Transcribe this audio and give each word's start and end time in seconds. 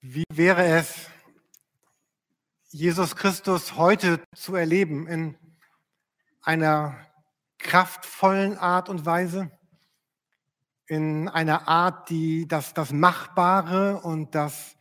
Wie 0.00 0.24
wäre 0.30 0.64
es, 0.64 1.08
Jesus 2.68 3.16
Christus 3.16 3.76
heute 3.76 4.22
zu 4.34 4.54
erleben 4.54 5.06
in 5.06 5.36
einer 6.42 6.96
kraftvollen 7.58 8.58
Art 8.58 8.88
und 8.88 9.06
Weise, 9.06 9.50
in 10.86 11.28
einer 11.28 11.66
Art, 11.66 12.10
die 12.10 12.46
das, 12.46 12.74
das 12.74 12.92
Machbare 12.92 14.00
und 14.02 14.34
das 14.34 14.76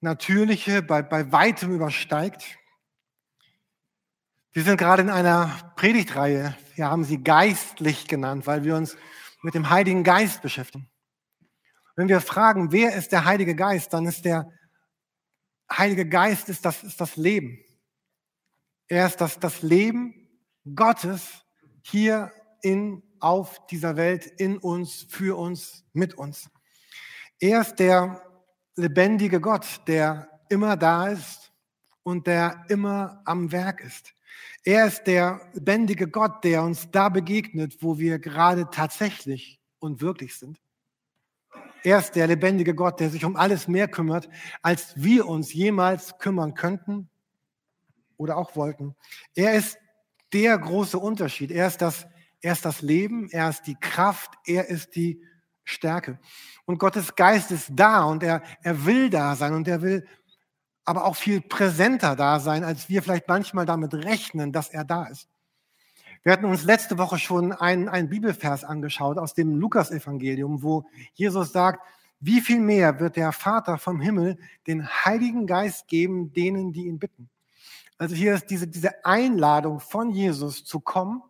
Natürliche 0.00 0.82
bei, 0.82 1.02
bei 1.02 1.30
weitem 1.30 1.74
übersteigt? 1.74 2.58
Wir 4.52 4.64
sind 4.64 4.78
gerade 4.78 5.02
in 5.02 5.10
einer 5.10 5.72
Predigtreihe. 5.76 6.56
Wir 6.74 6.90
haben 6.90 7.04
sie 7.04 7.22
geistlich 7.22 8.08
genannt, 8.08 8.46
weil 8.46 8.64
wir 8.64 8.74
uns 8.74 8.96
mit 9.42 9.54
dem 9.54 9.70
Heiligen 9.70 10.02
Geist 10.02 10.42
beschäftigen. 10.42 10.89
Wenn 12.00 12.08
wir 12.08 12.22
fragen, 12.22 12.72
wer 12.72 12.94
ist 12.94 13.12
der 13.12 13.26
Heilige 13.26 13.54
Geist, 13.54 13.92
dann 13.92 14.06
ist 14.06 14.24
der 14.24 14.50
Heilige 15.70 16.08
Geist 16.08 16.48
ist 16.48 16.64
das, 16.64 16.82
ist 16.82 16.98
das 16.98 17.16
Leben. 17.16 17.62
Er 18.88 19.06
ist 19.06 19.20
das, 19.20 19.38
das 19.38 19.60
Leben 19.60 20.26
Gottes 20.74 21.44
hier 21.82 22.32
in, 22.62 23.02
auf 23.18 23.66
dieser 23.66 23.96
Welt, 23.96 24.24
in 24.24 24.56
uns, 24.56 25.08
für 25.10 25.36
uns, 25.36 25.84
mit 25.92 26.14
uns. 26.14 26.48
Er 27.38 27.60
ist 27.60 27.74
der 27.74 28.22
lebendige 28.76 29.38
Gott, 29.38 29.82
der 29.86 30.40
immer 30.48 30.78
da 30.78 31.08
ist 31.08 31.52
und 32.02 32.26
der 32.26 32.64
immer 32.70 33.20
am 33.26 33.52
Werk 33.52 33.82
ist. 33.82 34.14
Er 34.64 34.86
ist 34.86 35.04
der 35.04 35.50
lebendige 35.52 36.08
Gott, 36.08 36.44
der 36.44 36.62
uns 36.62 36.90
da 36.90 37.10
begegnet, 37.10 37.76
wo 37.82 37.98
wir 37.98 38.18
gerade 38.18 38.70
tatsächlich 38.70 39.60
und 39.80 40.00
wirklich 40.00 40.34
sind. 40.34 40.58
Er 41.82 41.98
ist 41.98 42.12
der 42.12 42.26
lebendige 42.26 42.74
Gott, 42.74 43.00
der 43.00 43.10
sich 43.10 43.24
um 43.24 43.36
alles 43.36 43.68
mehr 43.68 43.88
kümmert, 43.88 44.28
als 44.62 44.92
wir 44.96 45.26
uns 45.26 45.52
jemals 45.52 46.18
kümmern 46.18 46.54
könnten 46.54 47.08
oder 48.16 48.36
auch 48.36 48.56
wollten. 48.56 48.94
Er 49.34 49.54
ist 49.54 49.78
der 50.32 50.58
große 50.58 50.98
Unterschied. 50.98 51.50
Er 51.50 51.66
ist 51.66 51.80
das, 51.80 52.06
er 52.40 52.52
ist 52.52 52.64
das 52.64 52.82
Leben, 52.82 53.30
er 53.30 53.48
ist 53.48 53.66
die 53.66 53.76
Kraft, 53.76 54.34
er 54.44 54.68
ist 54.68 54.94
die 54.94 55.22
Stärke. 55.64 56.18
Und 56.66 56.78
Gottes 56.78 57.14
Geist 57.14 57.50
ist 57.50 57.70
da 57.72 58.04
und 58.04 58.22
er, 58.22 58.42
er 58.62 58.84
will 58.84 59.10
da 59.10 59.34
sein 59.36 59.54
und 59.54 59.66
er 59.66 59.82
will 59.82 60.06
aber 60.84 61.04
auch 61.04 61.16
viel 61.16 61.40
präsenter 61.40 62.16
da 62.16 62.40
sein, 62.40 62.64
als 62.64 62.88
wir 62.88 63.02
vielleicht 63.02 63.28
manchmal 63.28 63.64
damit 63.64 63.94
rechnen, 63.94 64.52
dass 64.52 64.68
er 64.68 64.84
da 64.84 65.04
ist. 65.04 65.28
Wir 66.22 66.32
hatten 66.32 66.44
uns 66.44 66.64
letzte 66.64 66.98
Woche 66.98 67.18
schon 67.18 67.52
einen, 67.52 67.88
einen 67.88 68.10
Bibelvers 68.10 68.62
angeschaut 68.64 69.16
aus 69.16 69.32
dem 69.32 69.56
Lukasevangelium, 69.56 70.62
wo 70.62 70.84
Jesus 71.14 71.52
sagt, 71.52 71.80
wie 72.20 72.42
viel 72.42 72.60
mehr 72.60 73.00
wird 73.00 73.16
der 73.16 73.32
Vater 73.32 73.78
vom 73.78 74.00
Himmel 74.00 74.38
den 74.66 74.86
Heiligen 74.86 75.46
Geist 75.46 75.88
geben, 75.88 76.32
denen, 76.34 76.72
die 76.72 76.86
ihn 76.86 76.98
bitten. 76.98 77.30
Also 77.96 78.14
hier 78.14 78.34
ist 78.34 78.50
diese, 78.50 78.66
diese 78.66 79.04
Einladung 79.04 79.80
von 79.80 80.10
Jesus 80.10 80.64
zu 80.64 80.80
kommen 80.80 81.22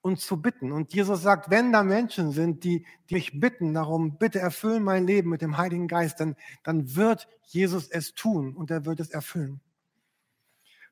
und 0.00 0.20
zu 0.20 0.40
bitten. 0.40 0.72
Und 0.72 0.92
Jesus 0.92 1.22
sagt, 1.22 1.50
wenn 1.50 1.72
da 1.72 1.84
Menschen 1.84 2.32
sind, 2.32 2.64
die, 2.64 2.84
die 3.08 3.14
mich 3.14 3.38
bitten 3.38 3.74
darum, 3.74 4.18
bitte 4.18 4.40
erfüllen 4.40 4.82
mein 4.82 5.06
Leben 5.06 5.30
mit 5.30 5.42
dem 5.42 5.56
Heiligen 5.56 5.86
Geist, 5.86 6.18
dann, 6.18 6.34
dann 6.64 6.96
wird 6.96 7.28
Jesus 7.42 7.88
es 7.88 8.14
tun 8.14 8.54
und 8.54 8.72
er 8.72 8.84
wird 8.84 8.98
es 8.98 9.10
erfüllen. 9.10 9.60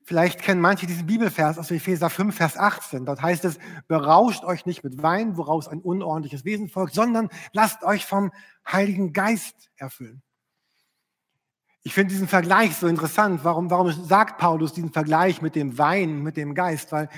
Vielleicht 0.05 0.41
kennen 0.41 0.61
manche 0.61 0.85
diesen 0.85 1.07
Bibelvers 1.07 1.57
aus 1.57 1.71
Epheser 1.71 2.09
5, 2.09 2.35
Vers 2.35 2.57
18. 2.57 3.05
Dort 3.05 3.21
heißt 3.21 3.43
es, 3.43 3.57
berauscht 3.87 4.43
euch 4.43 4.65
nicht 4.65 4.83
mit 4.83 5.01
Wein, 5.01 5.35
woraus 5.35 5.67
ein 5.67 5.81
unordentliches 5.81 6.45
Wesen 6.45 6.69
folgt, 6.69 6.93
sondern 6.93 7.29
lasst 7.53 7.83
euch 7.83 8.05
vom 8.05 8.31
Heiligen 8.71 9.13
Geist 9.13 9.71
erfüllen. 9.75 10.21
Ich 11.81 11.93
finde 11.93 12.13
diesen 12.13 12.27
Vergleich 12.27 12.75
so 12.75 12.87
interessant. 12.87 13.43
Warum, 13.43 13.69
warum 13.69 13.91
sagt 13.91 14.37
Paulus 14.37 14.73
diesen 14.73 14.93
Vergleich 14.93 15.41
mit 15.41 15.55
dem 15.55 15.77
Wein, 15.77 16.21
mit 16.21 16.37
dem 16.37 16.53
Geist? 16.53 16.91
Weil 16.91 17.09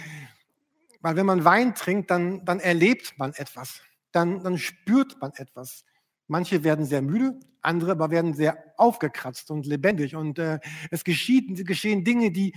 weil 1.01 1.15
wenn 1.15 1.25
man 1.25 1.45
Wein 1.45 1.75
trinkt, 1.75 2.11
dann, 2.11 2.43
dann 2.45 2.59
erlebt 2.59 3.17
man 3.17 3.33
etwas, 3.33 3.81
dann, 4.11 4.43
dann 4.43 4.57
spürt 4.57 5.19
man 5.21 5.31
etwas. 5.35 5.85
Manche 6.27 6.63
werden 6.63 6.85
sehr 6.85 7.01
müde, 7.01 7.39
andere 7.61 7.91
aber 7.91 8.11
werden 8.11 8.33
sehr 8.33 8.57
aufgekratzt 8.77 9.51
und 9.51 9.65
lebendig. 9.65 10.15
Und 10.15 10.39
äh, 10.39 10.59
es 10.91 11.03
geschieht, 11.03 11.65
geschehen 11.65 12.03
Dinge, 12.03 12.31
die 12.31 12.53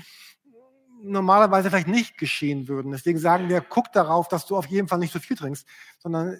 normalerweise 1.02 1.70
vielleicht 1.70 1.88
nicht 1.88 2.18
geschehen 2.18 2.68
würden. 2.68 2.92
Deswegen 2.92 3.18
sagen 3.18 3.48
wir, 3.48 3.60
guck 3.60 3.92
darauf, 3.92 4.28
dass 4.28 4.46
du 4.46 4.56
auf 4.56 4.66
jeden 4.66 4.88
Fall 4.88 4.98
nicht 4.98 5.12
so 5.12 5.18
viel 5.18 5.36
trinkst, 5.36 5.66
sondern 5.98 6.36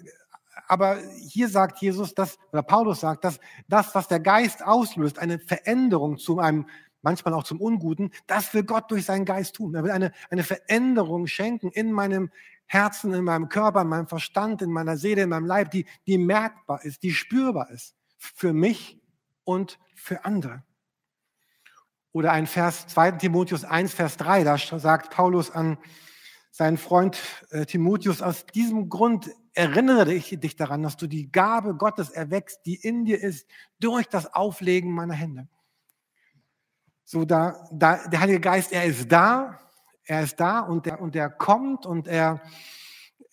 aber 0.67 0.99
hier 1.27 1.49
sagt 1.49 1.81
Jesus, 1.81 2.13
dass, 2.13 2.37
oder 2.51 2.61
Paulus 2.61 3.01
sagt, 3.01 3.23
dass 3.23 3.39
das, 3.67 3.95
was 3.95 4.07
der 4.07 4.19
Geist 4.19 4.65
auslöst, 4.65 5.19
eine 5.19 5.39
Veränderung 5.39 6.17
zu 6.17 6.39
einem 6.39 6.65
manchmal 7.01 7.33
auch 7.33 7.43
zum 7.43 7.59
Unguten, 7.59 8.11
das 8.27 8.53
will 8.53 8.63
Gott 8.63 8.91
durch 8.91 9.05
seinen 9.05 9.25
Geist 9.25 9.55
tun. 9.55 9.73
Er 9.75 9.83
will 9.83 9.91
eine, 9.91 10.11
eine 10.29 10.43
Veränderung 10.43 11.27
schenken 11.27 11.71
in 11.71 11.91
meinem 11.91 12.29
Herzen, 12.71 13.13
in 13.13 13.25
meinem 13.25 13.49
Körper, 13.49 13.81
in 13.81 13.89
meinem 13.89 14.07
Verstand, 14.07 14.61
in 14.61 14.71
meiner 14.71 14.95
Seele, 14.95 15.23
in 15.23 15.29
meinem 15.29 15.45
Leib, 15.45 15.71
die, 15.71 15.85
die 16.07 16.17
merkbar 16.17 16.85
ist, 16.85 17.03
die 17.03 17.11
spürbar 17.11 17.69
ist. 17.69 17.95
Für 18.17 18.53
mich 18.53 18.97
und 19.43 19.77
für 19.93 20.23
andere. 20.23 20.63
Oder 22.13 22.31
ein 22.31 22.47
Vers 22.47 22.87
2 22.87 23.11
Timotheus 23.11 23.65
1, 23.65 23.93
Vers 23.93 24.15
3, 24.15 24.45
da 24.45 24.57
sagt 24.57 25.13
Paulus 25.13 25.51
an 25.51 25.77
seinen 26.49 26.77
Freund 26.77 27.19
äh, 27.49 27.65
Timotheus, 27.65 28.21
aus 28.21 28.45
diesem 28.45 28.87
Grund 28.87 29.29
erinnere 29.53 30.13
ich 30.13 30.29
dich 30.39 30.55
daran, 30.55 30.81
dass 30.81 30.95
du 30.95 31.07
die 31.07 31.29
Gabe 31.29 31.75
Gottes 31.75 32.09
erwächst, 32.09 32.65
die 32.65 32.75
in 32.75 33.03
dir 33.03 33.21
ist, 33.21 33.49
durch 33.81 34.07
das 34.07 34.33
Auflegen 34.33 34.91
meiner 34.93 35.13
Hände. 35.13 35.49
So 37.03 37.25
da, 37.25 37.67
da, 37.73 38.07
der 38.07 38.21
Heilige 38.21 38.39
Geist, 38.39 38.71
er 38.71 38.85
ist 38.85 39.11
da, 39.11 39.59
er 40.05 40.23
ist 40.23 40.39
da 40.39 40.59
und 40.61 40.87
er, 40.87 41.01
und 41.01 41.15
er 41.15 41.29
kommt 41.29 41.85
und 41.85 42.07
er, 42.07 42.41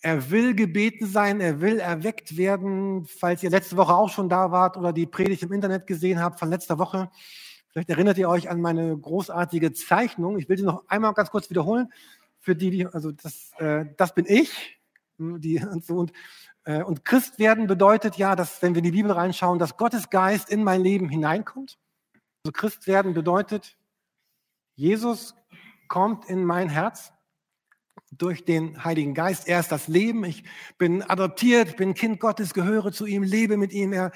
er 0.01 0.31
will 0.31 0.55
gebeten 0.55 1.07
sein, 1.07 1.41
er 1.41 1.61
will 1.61 1.79
erweckt 1.79 2.37
werden. 2.37 3.05
Falls 3.05 3.43
ihr 3.43 3.49
letzte 3.49 3.77
Woche 3.77 3.93
auch 3.93 4.09
schon 4.09 4.29
da 4.29 4.51
wart 4.51 4.77
oder 4.77 4.93
die 4.93 5.05
Predigt 5.05 5.43
im 5.43 5.51
Internet 5.51 5.87
gesehen 5.87 6.21
habt 6.21 6.39
von 6.39 6.49
letzter 6.49 6.77
Woche, 6.77 7.09
vielleicht 7.69 7.89
erinnert 7.89 8.17
ihr 8.17 8.29
euch 8.29 8.49
an 8.49 8.61
meine 8.61 8.97
großartige 8.97 9.73
Zeichnung. 9.73 10.37
Ich 10.37 10.47
will 10.47 10.57
sie 10.57 10.63
noch 10.63 10.83
einmal 10.87 11.13
ganz 11.13 11.31
kurz 11.31 11.49
wiederholen. 11.49 11.91
Für 12.39 12.55
die, 12.55 12.69
die 12.69 12.85
also 12.85 13.11
das, 13.11 13.51
äh, 13.57 13.85
das 13.97 14.13
bin 14.13 14.25
ich. 14.27 14.79
Die, 15.17 15.61
und, 15.61 15.83
so, 15.83 15.95
und, 15.95 16.13
äh, 16.63 16.81
und 16.81 17.03
Christ 17.03 17.39
werden 17.39 17.67
bedeutet 17.67 18.15
ja, 18.15 18.35
dass, 18.37 18.61
wenn 18.61 18.73
wir 18.73 18.79
in 18.79 18.85
die 18.85 18.91
Bibel 18.91 19.11
reinschauen, 19.11 19.59
dass 19.59 19.75
Gottes 19.75 20.09
Geist 20.09 20.49
in 20.49 20.63
mein 20.63 20.81
Leben 20.81 21.09
hineinkommt. 21.09 21.77
Also 22.43 22.53
Christ 22.53 22.87
werden 22.87 23.13
bedeutet, 23.13 23.77
Jesus 24.75 25.35
kommt 25.89 26.29
in 26.29 26.45
mein 26.45 26.69
Herz 26.69 27.11
durch 28.11 28.45
den 28.45 28.83
Heiligen 28.85 29.13
Geist. 29.13 29.47
Er 29.47 29.59
ist 29.59 29.71
das 29.71 29.89
Leben. 29.89 30.23
Ich 30.23 30.43
bin 30.77 31.03
adoptiert, 31.03 31.75
bin 31.75 31.93
Kind 31.93 32.21
Gottes, 32.21 32.53
gehöre 32.53 32.93
zu 32.93 33.05
ihm, 33.05 33.23
lebe 33.23 33.57
mit 33.57 33.73
ihm. 33.73 33.91
Er, 33.91 34.11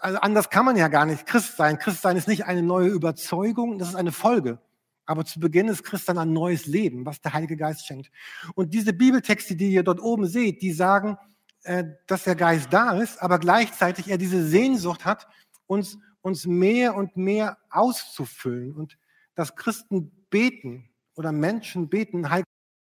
also 0.00 0.18
anders 0.18 0.50
kann 0.50 0.64
man 0.64 0.76
ja 0.76 0.88
gar 0.88 1.06
nicht 1.06 1.26
Christ 1.26 1.56
sein. 1.56 1.78
Christ 1.78 2.02
sein 2.02 2.16
ist 2.16 2.26
nicht 2.26 2.46
eine 2.46 2.62
neue 2.62 2.88
Überzeugung, 2.88 3.78
das 3.78 3.90
ist 3.90 3.94
eine 3.94 4.12
Folge. 4.12 4.58
Aber 5.04 5.24
zu 5.24 5.38
Beginn 5.38 5.68
ist 5.68 5.84
Christ 5.84 6.08
dann 6.08 6.18
ein 6.18 6.32
neues 6.32 6.66
Leben, 6.66 7.06
was 7.06 7.20
der 7.20 7.32
Heilige 7.32 7.56
Geist 7.56 7.86
schenkt. 7.86 8.10
Und 8.56 8.74
diese 8.74 8.92
Bibeltexte, 8.92 9.54
die 9.54 9.70
ihr 9.70 9.84
dort 9.84 10.00
oben 10.00 10.26
seht, 10.26 10.62
die 10.62 10.72
sagen, 10.72 11.16
äh, 11.62 11.84
dass 12.08 12.24
der 12.24 12.34
Geist 12.34 12.72
da 12.72 13.00
ist, 13.00 13.22
aber 13.22 13.38
gleichzeitig 13.38 14.08
er 14.08 14.18
diese 14.18 14.44
Sehnsucht 14.44 15.04
hat, 15.04 15.28
uns 15.68 15.98
uns 16.26 16.44
mehr 16.44 16.96
und 16.96 17.16
mehr 17.16 17.56
auszufüllen 17.70 18.72
und 18.74 18.98
dass 19.36 19.54
Christen 19.54 20.10
beten 20.30 20.88
oder 21.14 21.32
Menschen 21.32 21.88
beten, 21.88 22.30
halt, 22.30 22.44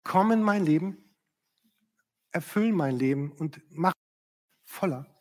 komm 0.04 0.32
in 0.32 0.42
mein 0.42 0.66
Leben, 0.66 1.16
erfüll 2.32 2.72
mein 2.72 2.98
Leben 2.98 3.32
und 3.34 3.62
mach 3.70 3.94
voller. 4.66 5.17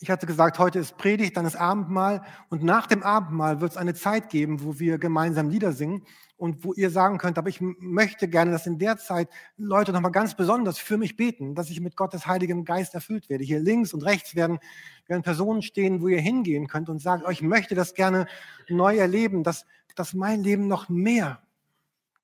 Ich 0.00 0.10
hatte 0.10 0.26
gesagt, 0.26 0.60
heute 0.60 0.78
ist 0.78 0.96
Predigt, 0.96 1.36
dann 1.36 1.44
ist 1.44 1.56
Abendmahl 1.56 2.22
und 2.50 2.62
nach 2.62 2.86
dem 2.86 3.02
Abendmahl 3.02 3.60
wird 3.60 3.72
es 3.72 3.76
eine 3.76 3.94
Zeit 3.94 4.30
geben, 4.30 4.62
wo 4.62 4.78
wir 4.78 4.96
gemeinsam 4.98 5.50
Lieder 5.50 5.72
singen 5.72 6.04
und 6.36 6.64
wo 6.64 6.72
ihr 6.72 6.90
sagen 6.90 7.18
könnt, 7.18 7.36
aber 7.36 7.48
ich 7.48 7.60
möchte 7.60 8.28
gerne, 8.28 8.52
dass 8.52 8.68
in 8.68 8.78
der 8.78 8.96
Zeit 8.98 9.28
Leute 9.56 9.92
nochmal 9.92 10.12
ganz 10.12 10.36
besonders 10.36 10.78
für 10.78 10.98
mich 10.98 11.16
beten, 11.16 11.56
dass 11.56 11.68
ich 11.68 11.80
mit 11.80 11.96
Gottes 11.96 12.28
Heiligem 12.28 12.64
Geist 12.64 12.94
erfüllt 12.94 13.28
werde. 13.28 13.42
Hier 13.42 13.58
links 13.58 13.92
und 13.92 14.04
rechts 14.04 14.36
werden, 14.36 14.60
werden 15.08 15.24
Personen 15.24 15.62
stehen, 15.62 16.00
wo 16.00 16.06
ihr 16.06 16.20
hingehen 16.20 16.68
könnt 16.68 16.88
und 16.88 17.00
sagen, 17.00 17.24
oh, 17.26 17.30
ich 17.30 17.42
möchte 17.42 17.74
das 17.74 17.94
gerne 17.94 18.28
neu 18.68 18.96
erleben, 18.96 19.42
dass, 19.42 19.66
dass 19.96 20.14
mein 20.14 20.44
Leben 20.44 20.68
noch 20.68 20.88
mehr, 20.88 21.42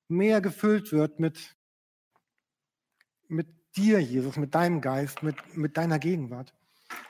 mehr 0.07 0.39
gefüllt 0.39 0.93
wird 0.93 1.19
mit, 1.19 1.57
mit 3.27 3.47
dir, 3.75 3.99
Jesus, 3.99 4.37
mit 4.37 4.55
deinem 4.55 4.79
Geist, 4.79 5.23
mit, 5.23 5.57
mit 5.57 5.75
deiner 5.75 5.99
Gegenwart. 5.99 6.53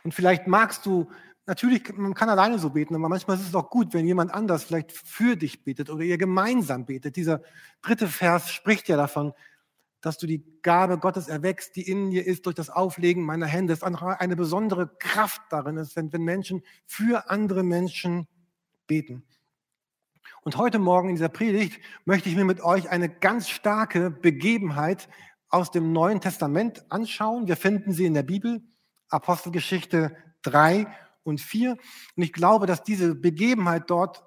Und 0.04 0.14
vielleicht 0.14 0.48
magst 0.48 0.86
du, 0.86 1.10
natürlich, 1.46 1.96
man 1.96 2.14
kann 2.14 2.30
alleine 2.30 2.60
so 2.60 2.72
beten, 2.72 2.96
aber 2.96 3.10
manchmal 3.10 3.38
ist 3.38 3.48
es 3.48 3.56
auch 3.56 3.70
gut, 3.70 3.94
wenn 3.94 4.08
jemand 4.08 4.34
anders 4.34 4.64
vielleicht 4.64 4.92
für 4.92 5.36
dich 5.36 5.64
betet 5.64 5.90
oder 5.90 6.04
ihr 6.04 6.18
gemeinsam 6.18 6.86
betet. 6.86 7.16
Dieser 7.16 7.42
dritte 7.82 8.08
Vers 8.08 8.52
spricht 8.52 8.88
ja 8.88 8.98
davon, 8.98 9.34
dass 10.02 10.18
du 10.18 10.28
die 10.28 10.46
Gabe 10.62 11.00
Gottes 11.00 11.28
erwächst, 11.28 11.76
die 11.76 11.90
in 11.90 12.12
dir 12.12 12.26
ist 12.26 12.46
durch 12.46 12.56
das 12.56 12.70
Auflegen 12.70 13.24
meiner 13.24 13.48
Hände. 13.48 13.74
Es 13.74 13.80
ist 13.80 13.84
eine 13.84 14.36
besondere 14.36 14.88
Kraft 15.00 15.42
darin, 15.50 15.78
ist, 15.78 15.96
wenn, 15.96 16.14
wenn 16.14 16.22
Menschen 16.22 16.62
für 16.86 17.30
andere 17.30 17.64
Menschen 17.64 18.28
beten. 18.86 19.24
Und 20.42 20.58
heute 20.58 20.78
Morgen 20.78 21.10
in 21.10 21.16
dieser 21.16 21.30
Predigt 21.30 21.80
möchte 22.06 22.30
ich 22.30 22.36
mir 22.36 22.46
mit 22.46 22.62
euch 22.62 22.90
eine 22.90 23.10
ganz 23.10 23.50
starke 23.50 24.12
Begebenheit 24.12 25.10
aus 25.50 25.72
dem 25.72 25.92
Neuen 25.92 26.22
Testament 26.22 26.86
anschauen. 26.90 27.48
Wir 27.48 27.58
finden 27.58 27.92
sie 27.92 28.06
in 28.06 28.14
der 28.14 28.24
Bibel, 28.24 28.62
Apostelgeschichte 29.10 30.16
3 30.44 30.88
und 31.24 31.42
4. 31.42 31.72
Und 32.16 32.24
ich 32.24 32.34
glaube, 32.34 32.66
dass 32.66 32.84
diese 32.84 33.16
Begebenheit 33.16 33.90
dort 33.90 34.24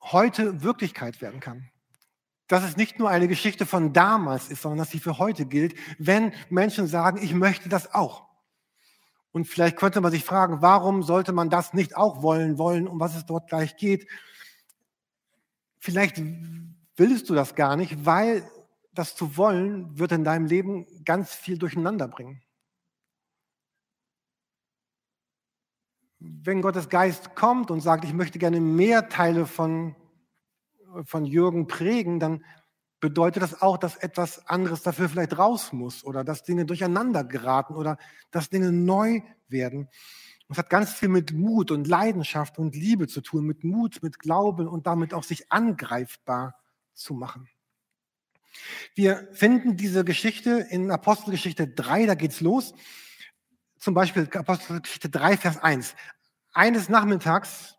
heute 0.00 0.62
Wirklichkeit 0.62 1.20
werden 1.20 1.40
kann. 1.40 1.70
Dass 2.48 2.64
es 2.64 2.76
nicht 2.76 2.98
nur 2.98 3.08
eine 3.08 3.28
Geschichte 3.28 3.66
von 3.66 3.92
damals 3.92 4.50
ist, 4.50 4.62
sondern 4.62 4.78
dass 4.78 4.90
sie 4.90 4.98
für 4.98 5.18
heute 5.18 5.46
gilt, 5.46 5.74
wenn 5.98 6.32
Menschen 6.50 6.86
sagen, 6.86 7.22
ich 7.22 7.34
möchte 7.34 7.68
das 7.68 7.94
auch. 7.94 8.28
Und 9.30 9.46
vielleicht 9.46 9.76
könnte 9.76 10.00
man 10.00 10.12
sich 10.12 10.24
fragen, 10.24 10.60
warum 10.60 11.02
sollte 11.02 11.32
man 11.32 11.48
das 11.48 11.72
nicht 11.72 11.96
auch 11.96 12.22
wollen, 12.22 12.58
wollen, 12.58 12.86
um 12.86 13.00
was 13.00 13.16
es 13.16 13.24
dort 13.24 13.48
gleich 13.48 13.76
geht? 13.76 14.06
Vielleicht 15.78 16.20
willst 16.96 17.30
du 17.30 17.34
das 17.34 17.54
gar 17.54 17.76
nicht, 17.76 18.04
weil 18.04 18.48
das 18.92 19.16
zu 19.16 19.36
wollen 19.38 19.98
wird 19.98 20.12
in 20.12 20.24
deinem 20.24 20.46
Leben 20.46 20.86
ganz 21.04 21.34
viel 21.34 21.56
durcheinander 21.56 22.08
bringen. 22.08 22.42
Wenn 26.24 26.62
Gottes 26.62 26.88
Geist 26.88 27.34
kommt 27.34 27.70
und 27.70 27.80
sagt, 27.80 28.04
ich 28.04 28.12
möchte 28.12 28.38
gerne 28.38 28.60
mehr 28.60 29.08
Teile 29.08 29.46
von, 29.46 29.96
von 31.04 31.24
Jürgen 31.24 31.66
prägen, 31.66 32.20
dann 32.20 32.44
bedeutet 33.00 33.42
das 33.42 33.60
auch, 33.60 33.76
dass 33.76 33.96
etwas 33.96 34.46
anderes 34.46 34.82
dafür 34.82 35.08
vielleicht 35.08 35.36
raus 35.36 35.72
muss 35.72 36.04
oder 36.04 36.22
dass 36.22 36.44
Dinge 36.44 36.64
durcheinander 36.64 37.24
geraten 37.24 37.74
oder 37.74 37.98
dass 38.30 38.50
Dinge 38.50 38.70
neu 38.70 39.20
werden. 39.48 39.88
Es 40.48 40.58
hat 40.58 40.70
ganz 40.70 40.92
viel 40.92 41.08
mit 41.08 41.32
Mut 41.32 41.70
und 41.72 41.88
Leidenschaft 41.88 42.58
und 42.58 42.76
Liebe 42.76 43.08
zu 43.08 43.20
tun, 43.20 43.44
mit 43.44 43.64
Mut, 43.64 44.02
mit 44.02 44.20
Glauben 44.20 44.68
und 44.68 44.86
damit 44.86 45.14
auch 45.14 45.24
sich 45.24 45.50
angreifbar 45.50 46.54
zu 46.92 47.14
machen. 47.14 47.48
Wir 48.94 49.28
finden 49.32 49.76
diese 49.76 50.04
Geschichte 50.04 50.66
in 50.70 50.90
Apostelgeschichte 50.90 51.66
3, 51.66 52.06
da 52.06 52.14
geht's 52.14 52.40
los. 52.40 52.74
Zum 53.82 53.94
Beispiel 53.94 54.28
Apostelgeschichte 54.32 55.10
3, 55.10 55.36
Vers 55.36 55.58
1. 55.58 55.96
Eines 56.52 56.88
Nachmittags 56.88 57.74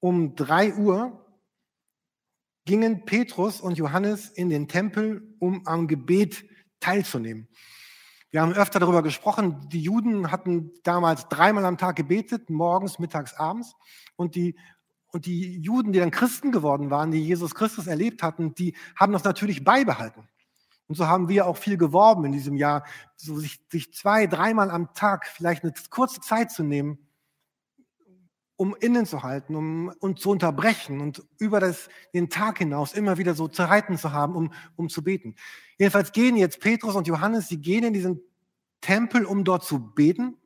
um 0.00 0.34
3 0.34 0.74
Uhr 0.74 1.24
gingen 2.64 3.04
Petrus 3.04 3.60
und 3.60 3.78
Johannes 3.78 4.28
in 4.28 4.50
den 4.50 4.66
Tempel, 4.66 5.36
um 5.38 5.64
am 5.64 5.86
Gebet 5.86 6.44
teilzunehmen. 6.80 7.46
Wir 8.30 8.42
haben 8.42 8.54
öfter 8.54 8.80
darüber 8.80 9.04
gesprochen, 9.04 9.68
die 9.68 9.82
Juden 9.82 10.32
hatten 10.32 10.72
damals 10.82 11.28
dreimal 11.28 11.64
am 11.64 11.78
Tag 11.78 11.94
gebetet, 11.94 12.50
morgens, 12.50 12.98
mittags, 12.98 13.32
abends. 13.34 13.76
Und 14.16 14.34
die, 14.34 14.58
und 15.12 15.26
die 15.26 15.60
Juden, 15.60 15.92
die 15.92 16.00
dann 16.00 16.10
Christen 16.10 16.50
geworden 16.50 16.90
waren, 16.90 17.12
die 17.12 17.24
Jesus 17.24 17.54
Christus 17.54 17.86
erlebt 17.86 18.24
hatten, 18.24 18.52
die 18.56 18.74
haben 18.96 19.12
das 19.12 19.22
natürlich 19.22 19.62
beibehalten. 19.62 20.28
Und 20.88 20.94
so 20.94 21.06
haben 21.06 21.28
wir 21.28 21.46
auch 21.46 21.56
viel 21.56 21.76
geworben 21.76 22.24
in 22.24 22.32
diesem 22.32 22.56
Jahr, 22.56 22.84
so 23.16 23.38
sich, 23.38 23.60
sich 23.70 23.92
zwei, 23.92 24.26
dreimal 24.26 24.70
am 24.70 24.92
Tag 24.94 25.26
vielleicht 25.26 25.64
eine 25.64 25.72
kurze 25.90 26.20
Zeit 26.20 26.50
zu 26.52 26.62
nehmen, 26.62 26.98
um 28.56 28.74
innen 28.80 29.04
zu 29.04 29.22
halten, 29.22 29.54
um 29.54 29.92
uns 30.00 30.20
zu 30.20 30.30
unterbrechen 30.30 31.00
und 31.00 31.22
über 31.38 31.60
das, 31.60 31.88
den 32.14 32.30
Tag 32.30 32.58
hinaus 32.58 32.94
immer 32.94 33.18
wieder 33.18 33.34
so 33.34 33.48
Zeiten 33.48 33.98
zu 33.98 34.12
haben, 34.12 34.34
um, 34.34 34.52
um 34.76 34.88
zu 34.88 35.02
beten. 35.02 35.34
Jedenfalls 35.78 36.12
gehen 36.12 36.36
jetzt 36.36 36.60
Petrus 36.60 36.94
und 36.94 37.06
Johannes, 37.06 37.48
sie 37.48 37.58
gehen 37.58 37.84
in 37.84 37.92
diesen 37.92 38.20
Tempel, 38.80 39.24
um 39.24 39.44
dort 39.44 39.64
zu 39.64 39.78
beten. 39.78 40.36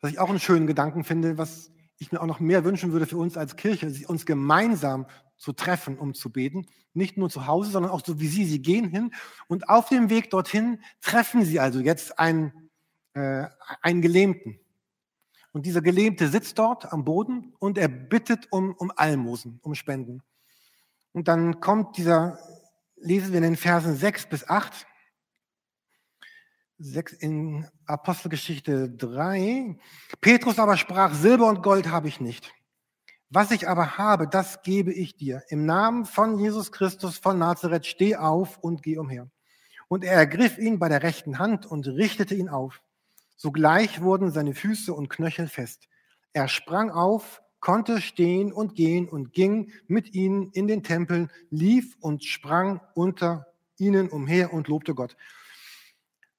Was 0.00 0.12
ich 0.12 0.18
auch 0.18 0.30
einen 0.30 0.40
schönen 0.40 0.66
Gedanken 0.66 1.04
finde, 1.04 1.36
was 1.36 1.70
ich 1.98 2.10
mir 2.10 2.22
auch 2.22 2.26
noch 2.26 2.40
mehr 2.40 2.64
wünschen 2.64 2.92
würde 2.92 3.06
für 3.06 3.18
uns 3.18 3.36
als 3.36 3.56
Kirche, 3.56 3.92
uns 4.08 4.24
gemeinsam 4.24 5.06
zu 5.40 5.54
treffen, 5.54 5.98
um 5.98 6.12
zu 6.12 6.30
beten. 6.30 6.66
Nicht 6.92 7.16
nur 7.16 7.30
zu 7.30 7.46
Hause, 7.46 7.70
sondern 7.70 7.90
auch 7.90 8.04
so 8.04 8.20
wie 8.20 8.28
Sie. 8.28 8.44
Sie 8.44 8.60
gehen 8.60 8.90
hin 8.90 9.12
und 9.48 9.68
auf 9.68 9.88
dem 9.88 10.10
Weg 10.10 10.30
dorthin 10.30 10.82
treffen 11.00 11.44
Sie 11.44 11.58
also 11.58 11.80
jetzt 11.80 12.18
einen, 12.18 12.70
äh, 13.14 13.46
einen 13.80 14.02
Gelähmten. 14.02 14.60
Und 15.52 15.64
dieser 15.64 15.80
Gelähmte 15.80 16.28
sitzt 16.28 16.58
dort 16.58 16.92
am 16.92 17.04
Boden 17.04 17.54
und 17.58 17.78
er 17.78 17.88
bittet 17.88 18.48
um, 18.52 18.74
um 18.74 18.92
Almosen, 18.94 19.58
um 19.62 19.74
Spenden. 19.74 20.22
Und 21.12 21.26
dann 21.26 21.58
kommt 21.58 21.96
dieser, 21.96 22.38
lesen 22.96 23.30
wir 23.30 23.38
in 23.38 23.44
den 23.44 23.56
Versen 23.56 23.96
6 23.96 24.26
bis 24.26 24.48
8, 24.48 24.86
6 26.78 27.14
in 27.14 27.66
Apostelgeschichte 27.86 28.90
3. 28.90 29.76
Petrus 30.20 30.58
aber 30.58 30.76
sprach, 30.76 31.14
Silber 31.14 31.48
und 31.48 31.62
Gold 31.62 31.88
habe 31.88 32.08
ich 32.08 32.20
nicht. 32.20 32.52
Was 33.32 33.52
ich 33.52 33.68
aber 33.68 33.96
habe, 33.96 34.26
das 34.26 34.62
gebe 34.62 34.92
ich 34.92 35.16
dir. 35.16 35.44
Im 35.50 35.64
Namen 35.64 36.04
von 36.04 36.40
Jesus 36.40 36.72
Christus 36.72 37.16
von 37.16 37.38
Nazareth, 37.38 37.86
steh 37.86 38.16
auf 38.16 38.58
und 38.58 38.82
geh 38.82 38.98
umher. 38.98 39.30
Und 39.86 40.02
er 40.02 40.14
ergriff 40.14 40.58
ihn 40.58 40.80
bei 40.80 40.88
der 40.88 41.04
rechten 41.04 41.38
Hand 41.38 41.64
und 41.64 41.86
richtete 41.86 42.34
ihn 42.34 42.48
auf. 42.48 42.82
Sogleich 43.36 44.02
wurden 44.02 44.32
seine 44.32 44.52
Füße 44.52 44.92
und 44.92 45.10
Knöchel 45.10 45.46
fest. 45.46 45.88
Er 46.32 46.48
sprang 46.48 46.90
auf, 46.90 47.40
konnte 47.60 48.00
stehen 48.00 48.52
und 48.52 48.74
gehen 48.74 49.08
und 49.08 49.32
ging 49.32 49.70
mit 49.86 50.12
ihnen 50.12 50.50
in 50.50 50.66
den 50.66 50.82
Tempel, 50.82 51.28
lief 51.50 51.96
und 52.00 52.24
sprang 52.24 52.80
unter 52.94 53.46
ihnen 53.78 54.08
umher 54.08 54.52
und 54.52 54.66
lobte 54.66 54.94
Gott. 54.94 55.16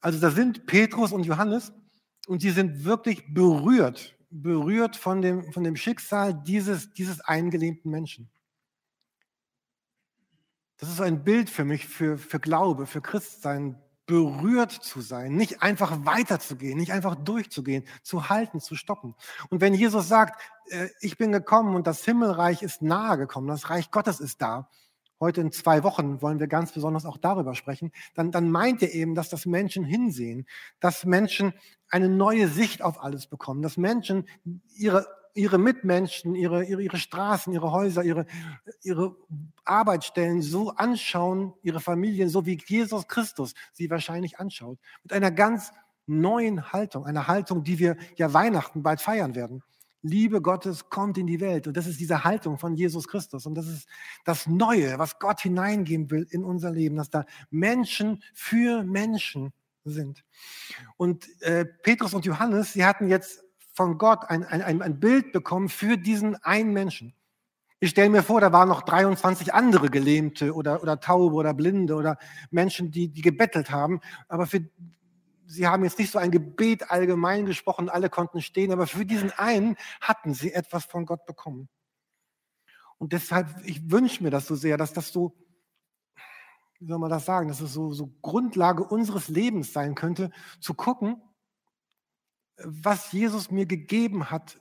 Also 0.02 0.20
da 0.20 0.30
sind 0.30 0.66
Petrus 0.66 1.14
und 1.14 1.24
Johannes 1.24 1.72
und 2.28 2.42
sie 2.42 2.50
sind 2.50 2.84
wirklich 2.84 3.34
berührt, 3.34 4.14
berührt 4.32 4.96
von 4.96 5.22
dem, 5.22 5.52
von 5.52 5.64
dem 5.64 5.76
Schicksal 5.76 6.34
dieses, 6.34 6.92
dieses 6.94 7.22
eingelähmten 7.22 7.92
Menschen. 7.92 8.32
Das 10.78 10.90
ist 10.90 11.02
ein 11.02 11.24
Bild 11.24 11.50
für 11.50 11.66
mich, 11.66 11.88
für, 11.88 12.18
für 12.18 12.40
Glaube, 12.40 12.88
für 12.88 13.02
Christsein, 13.02 13.80
berührt 14.08 14.72
zu 14.72 15.00
sein, 15.00 15.36
nicht 15.36 15.62
einfach 15.62 16.06
weiterzugehen, 16.06 16.78
nicht 16.78 16.92
einfach 16.92 17.16
durchzugehen, 17.16 17.86
zu 18.04 18.30
halten, 18.30 18.60
zu 18.60 18.76
stoppen. 18.76 19.16
Und 19.50 19.62
wenn 19.62 19.74
Jesus 19.74 20.08
sagt, 20.08 20.42
äh, 20.66 20.90
ich 21.00 21.18
bin 21.18 21.32
gekommen 21.32 21.76
und 21.76 21.88
das 21.88 22.04
Himmelreich 22.04 22.64
ist 22.64 22.82
nahe 22.82 23.18
gekommen, 23.18 23.48
das 23.48 23.70
Reich 23.70 23.92
Gottes 23.92 24.20
ist 24.20 24.42
da, 24.42 24.70
heute 25.22 25.40
in 25.40 25.52
zwei 25.54 25.84
Wochen 25.84 26.22
wollen 26.22 26.40
wir 26.40 26.48
ganz 26.48 26.74
besonders 26.74 27.06
auch 27.06 27.18
darüber 27.18 27.56
sprechen, 27.56 27.92
dann, 28.16 28.32
dann 28.32 28.52
meint 28.52 28.82
er 28.82 28.94
eben, 28.94 29.16
dass 29.16 29.30
das 29.30 29.46
Menschen 29.46 29.86
hinsehen, 29.86 30.46
dass 30.82 31.06
Menschen 31.06 31.54
eine 31.90 32.10
neue 32.10 32.50
Sicht 32.50 32.82
auf 32.82 33.02
alles 33.02 33.28
bekommen, 33.28 33.62
dass 33.62 33.78
Menschen 33.78 34.26
ihre 34.76 35.08
ihre 35.34 35.58
Mitmenschen, 35.58 36.36
ihre, 36.36 36.66
ihre, 36.66 36.82
ihre 36.82 36.98
Straßen, 36.98 37.54
ihre 37.54 37.72
Häuser, 37.72 38.04
ihre, 38.04 38.26
ihre 38.84 39.16
Arbeitsstellen 39.64 40.42
so 40.42 40.72
anschauen, 40.72 41.54
ihre 41.64 41.80
Familien, 41.80 42.30
so 42.30 42.46
wie 42.46 42.60
Jesus 42.66 43.08
Christus 43.08 43.54
sie 43.72 43.90
wahrscheinlich 43.90 44.40
anschaut. 44.40 44.78
Mit 45.04 45.14
einer 45.14 45.32
ganz 45.32 45.72
neuen 46.06 46.74
Haltung, 46.74 47.06
einer 47.06 47.28
Haltung, 47.28 47.64
die 47.64 47.80
wir 47.80 47.96
ja 48.18 48.34
Weihnachten 48.34 48.84
bald 48.84 49.02
feiern 49.02 49.36
werden. 49.36 49.64
Liebe 50.02 50.42
Gottes 50.42 50.90
kommt 50.90 51.18
in 51.18 51.28
die 51.28 51.40
Welt. 51.40 51.68
Und 51.68 51.78
das 51.78 51.88
ist 51.88 52.00
diese 52.00 52.24
Haltung 52.24 52.58
von 52.58 52.76
Jesus 52.76 53.08
Christus. 53.08 53.46
Und 53.46 53.56
das 53.56 53.68
ist 53.68 53.88
das 54.26 54.48
Neue, 54.48 54.98
was 54.98 55.20
Gott 55.20 55.42
hineingeben 55.42 56.10
will 56.10 56.28
in 56.30 56.44
unser 56.44 56.72
Leben, 56.72 56.96
dass 56.96 57.10
da 57.10 57.26
Menschen 57.50 58.24
für 58.34 58.84
Menschen 58.84 59.54
sind. 59.84 60.24
Und 60.98 61.28
äh, 61.42 61.66
Petrus 61.66 62.14
und 62.14 62.26
Johannes, 62.26 62.74
sie 62.74 62.86
hatten 62.86 63.08
jetzt 63.08 63.44
von 63.74 63.98
Gott 63.98 64.26
ein, 64.28 64.44
ein, 64.44 64.82
ein 64.82 65.00
Bild 65.00 65.32
bekommen 65.32 65.70
für 65.70 65.98
diesen 65.98 66.36
einen 66.44 66.74
Menschen. 66.74 67.14
Ich 67.80 67.92
stelle 67.92 68.10
mir 68.12 68.22
vor, 68.22 68.42
da 68.42 68.52
waren 68.52 68.70
noch 68.70 68.84
23 68.84 69.56
andere 69.56 69.90
Gelähmte 69.90 70.54
oder, 70.54 70.84
oder 70.84 71.00
Taube 71.00 71.34
oder 71.34 71.54
Blinde 71.56 71.96
oder 71.96 72.18
Menschen, 72.52 72.92
die, 72.92 73.08
die 73.08 73.24
gebettelt 73.24 73.72
haben. 73.72 74.02
Aber 74.28 74.46
für, 74.46 74.62
sie 75.46 75.68
haben 75.68 75.84
jetzt 75.84 76.00
nicht 76.00 76.12
so 76.12 76.20
ein 76.20 76.32
Gebet 76.32 76.90
allgemein 76.92 77.46
gesprochen, 77.46 77.90
alle 77.90 78.10
konnten 78.10 78.42
stehen, 78.42 78.72
aber 78.72 78.88
für 78.88 79.06
diesen 79.06 79.32
einen 79.32 79.76
hatten 80.00 80.34
sie 80.34 80.54
etwas 80.54 80.86
von 80.86 81.06
Gott 81.06 81.26
bekommen. 81.26 81.70
Und 82.98 83.14
deshalb, 83.14 83.50
ich 83.66 83.90
wünsche 83.92 84.24
mir 84.24 84.30
das 84.30 84.48
so 84.48 84.56
sehr, 84.56 84.78
dass 84.78 84.94
das 84.94 85.12
so, 85.12 85.36
wie 86.80 86.88
soll 86.88 87.00
man 87.00 87.10
das 87.10 87.26
sagen, 87.26 87.48
dass 87.48 87.62
es 87.62 87.74
so, 87.74 87.92
so 87.94 88.08
Grundlage 88.22 88.84
unseres 88.84 89.28
Lebens 89.28 89.74
sein 89.74 89.96
könnte, 89.96 90.32
zu 90.60 90.74
gucken, 90.74 91.22
was 92.58 93.12
Jesus 93.12 93.50
mir 93.50 93.66
gegeben 93.66 94.30
hat, 94.30 94.60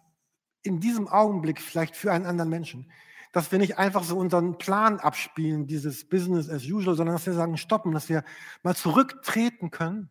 in 0.63 0.81
diesem 0.81 1.09
Augenblick 1.09 1.61
vielleicht 1.61 1.97
für 1.97 2.13
einen 2.13 2.27
anderen 2.27 2.51
Menschen. 2.51 2.91
Dass 3.33 3.53
wir 3.53 3.59
nicht 3.59 3.79
einfach 3.79 4.03
so 4.03 4.19
unseren 4.19 4.59
Plan 4.59 4.99
abspielen, 4.99 5.67
dieses 5.67 6.09
Business 6.09 6.49
as 6.51 6.65
usual, 6.65 6.97
sondern 6.97 7.15
dass 7.15 7.27
wir 7.27 7.35
sagen, 7.35 7.57
stoppen, 7.57 7.93
dass 7.93 8.09
wir 8.09 8.25
mal 8.63 8.75
zurücktreten 8.75 9.71
können 9.71 10.11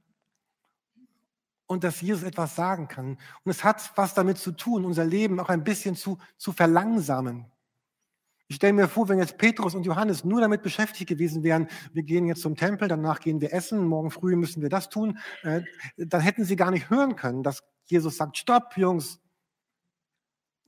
und 1.69 1.83
dass 1.83 2.01
Jesus 2.01 2.23
etwas 2.23 2.55
sagen 2.55 2.87
kann. 2.87 3.09
Und 3.43 3.51
es 3.51 3.63
hat 3.63 3.91
was 3.95 4.15
damit 4.15 4.39
zu 4.39 4.51
tun, 4.51 4.85
unser 4.85 5.05
Leben 5.05 5.39
auch 5.39 5.49
ein 5.49 5.63
bisschen 5.63 5.95
zu, 5.95 6.17
zu 6.35 6.51
verlangsamen. 6.51 7.45
Ich 8.47 8.55
stelle 8.55 8.73
mir 8.73 8.87
vor, 8.87 9.07
wenn 9.07 9.19
jetzt 9.19 9.37
Petrus 9.37 9.75
und 9.75 9.85
Johannes 9.85 10.23
nur 10.23 10.41
damit 10.41 10.63
beschäftigt 10.63 11.07
gewesen 11.07 11.43
wären, 11.43 11.67
wir 11.93 12.01
gehen 12.01 12.25
jetzt 12.25 12.41
zum 12.41 12.55
Tempel, 12.55 12.87
danach 12.87 13.19
gehen 13.19 13.39
wir 13.39 13.53
essen, 13.53 13.85
morgen 13.85 14.09
früh 14.09 14.35
müssen 14.35 14.63
wir 14.63 14.69
das 14.69 14.89
tun, 14.89 15.19
äh, 15.43 15.61
dann 15.95 16.21
hätten 16.21 16.43
sie 16.43 16.55
gar 16.55 16.71
nicht 16.71 16.89
hören 16.89 17.15
können, 17.15 17.43
dass 17.43 17.63
Jesus 17.85 18.17
sagt, 18.17 18.39
stopp, 18.39 18.75
Jungs, 18.75 19.19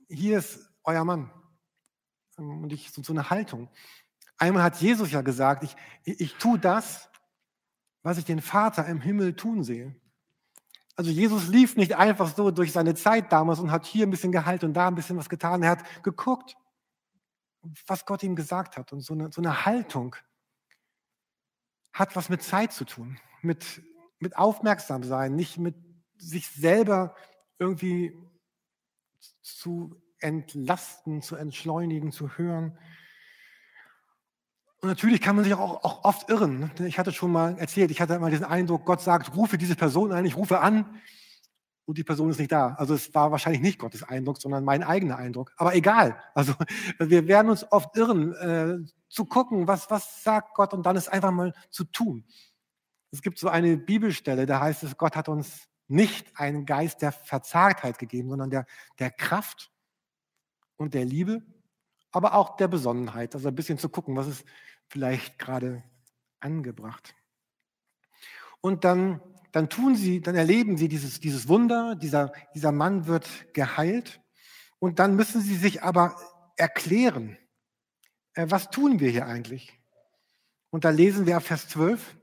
hier 0.08 0.38
ist 0.38 0.70
euer 0.84 1.04
Mann. 1.04 1.32
Und 2.36 2.72
ich, 2.72 2.92
so, 2.92 3.02
so 3.02 3.12
eine 3.12 3.28
Haltung. 3.28 3.68
Einmal 4.38 4.62
hat 4.62 4.76
Jesus 4.76 5.10
ja 5.10 5.22
gesagt, 5.22 5.64
ich, 5.64 5.74
ich, 6.04 6.20
ich 6.20 6.34
tue 6.36 6.60
das, 6.60 7.10
was 8.04 8.18
ich 8.18 8.24
den 8.24 8.40
Vater 8.40 8.86
im 8.86 9.00
Himmel 9.00 9.34
tun 9.34 9.64
sehe. 9.64 9.96
Also 10.96 11.10
Jesus 11.10 11.48
lief 11.48 11.76
nicht 11.76 11.96
einfach 11.96 12.34
so 12.34 12.50
durch 12.50 12.72
seine 12.72 12.94
Zeit 12.94 13.32
damals 13.32 13.58
und 13.60 13.70
hat 13.70 13.86
hier 13.86 14.06
ein 14.06 14.10
bisschen 14.10 14.32
gehalten 14.32 14.66
und 14.66 14.74
da 14.74 14.88
ein 14.88 14.94
bisschen 14.94 15.16
was 15.16 15.28
getan. 15.28 15.62
Er 15.62 15.70
hat 15.70 16.02
geguckt, 16.02 16.56
was 17.86 18.04
Gott 18.04 18.22
ihm 18.22 18.36
gesagt 18.36 18.76
hat. 18.76 18.92
Und 18.92 19.00
so 19.00 19.14
eine, 19.14 19.32
so 19.32 19.40
eine 19.40 19.64
Haltung 19.64 20.16
hat 21.92 22.16
was 22.16 22.28
mit 22.28 22.42
Zeit 22.42 22.72
zu 22.72 22.84
tun, 22.84 23.18
mit, 23.42 23.82
mit 24.18 24.36
aufmerksam 24.36 25.02
sein, 25.02 25.34
nicht 25.34 25.58
mit 25.58 25.76
sich 26.16 26.48
selber 26.48 27.14
irgendwie 27.58 28.16
zu 29.40 30.00
entlasten, 30.18 31.22
zu 31.22 31.36
entschleunigen, 31.36 32.12
zu 32.12 32.36
hören. 32.36 32.78
Und 34.82 34.88
natürlich 34.88 35.20
kann 35.20 35.36
man 35.36 35.44
sich 35.44 35.54
auch, 35.54 35.84
auch 35.84 36.04
oft 36.04 36.28
irren. 36.28 36.72
Ich 36.84 36.98
hatte 36.98 37.12
schon 37.12 37.30
mal 37.30 37.56
erzählt, 37.56 37.92
ich 37.92 38.00
hatte 38.00 38.14
immer 38.14 38.30
diesen 38.30 38.44
Eindruck, 38.44 38.84
Gott 38.84 39.00
sagt, 39.00 39.36
rufe 39.36 39.56
diese 39.56 39.76
Person 39.76 40.10
ein, 40.10 40.24
ich 40.24 40.36
rufe 40.36 40.58
an 40.58 41.00
und 41.84 41.98
die 41.98 42.02
Person 42.02 42.30
ist 42.30 42.40
nicht 42.40 42.50
da. 42.50 42.74
Also 42.74 42.94
es 42.94 43.14
war 43.14 43.30
wahrscheinlich 43.30 43.62
nicht 43.62 43.78
Gottes 43.78 44.02
Eindruck, 44.02 44.40
sondern 44.40 44.64
mein 44.64 44.82
eigener 44.82 45.18
Eindruck. 45.18 45.52
Aber 45.56 45.76
egal. 45.76 46.20
Also 46.34 46.54
wir 46.98 47.28
werden 47.28 47.48
uns 47.48 47.70
oft 47.70 47.96
irren, 47.96 48.34
äh, 48.34 48.78
zu 49.08 49.24
gucken, 49.24 49.68
was, 49.68 49.88
was 49.88 50.24
sagt 50.24 50.54
Gott 50.54 50.74
und 50.74 50.84
dann 50.84 50.96
es 50.96 51.06
einfach 51.06 51.30
mal 51.30 51.52
zu 51.70 51.84
tun. 51.84 52.24
Es 53.12 53.22
gibt 53.22 53.38
so 53.38 53.48
eine 53.48 53.76
Bibelstelle, 53.76 54.46
da 54.46 54.60
heißt 54.60 54.82
es, 54.82 54.96
Gott 54.96 55.14
hat 55.14 55.28
uns 55.28 55.68
nicht 55.86 56.26
einen 56.40 56.66
Geist 56.66 57.02
der 57.02 57.12
Verzagtheit 57.12 57.98
gegeben, 58.00 58.30
sondern 58.30 58.50
der, 58.50 58.66
der 58.98 59.10
Kraft 59.12 59.70
und 60.76 60.94
der 60.94 61.04
Liebe, 61.04 61.42
aber 62.10 62.34
auch 62.34 62.56
der 62.56 62.68
Besonnenheit. 62.68 63.34
Also 63.34 63.48
ein 63.48 63.54
bisschen 63.54 63.78
zu 63.78 63.88
gucken, 63.88 64.16
was 64.16 64.26
ist 64.26 64.44
vielleicht 64.92 65.38
gerade 65.38 65.82
angebracht. 66.38 67.14
Und 68.60 68.84
dann, 68.84 69.22
dann 69.50 69.70
tun 69.70 69.96
sie, 69.96 70.20
dann 70.20 70.34
erleben 70.34 70.76
sie 70.76 70.88
dieses, 70.88 71.18
dieses 71.18 71.48
Wunder, 71.48 71.96
dieser, 71.96 72.30
dieser 72.54 72.72
Mann 72.72 73.06
wird 73.06 73.54
geheilt. 73.54 74.20
Und 74.78 74.98
dann 74.98 75.16
müssen 75.16 75.40
sie 75.40 75.56
sich 75.56 75.82
aber 75.82 76.14
erklären, 76.56 77.38
äh, 78.34 78.46
was 78.50 78.68
tun 78.68 79.00
wir 79.00 79.10
hier 79.10 79.26
eigentlich? 79.26 79.80
Und 80.68 80.84
da 80.84 80.90
lesen 80.90 81.24
wir 81.24 81.38
ab 81.38 81.44
Vers 81.44 81.68
12, 81.68 82.18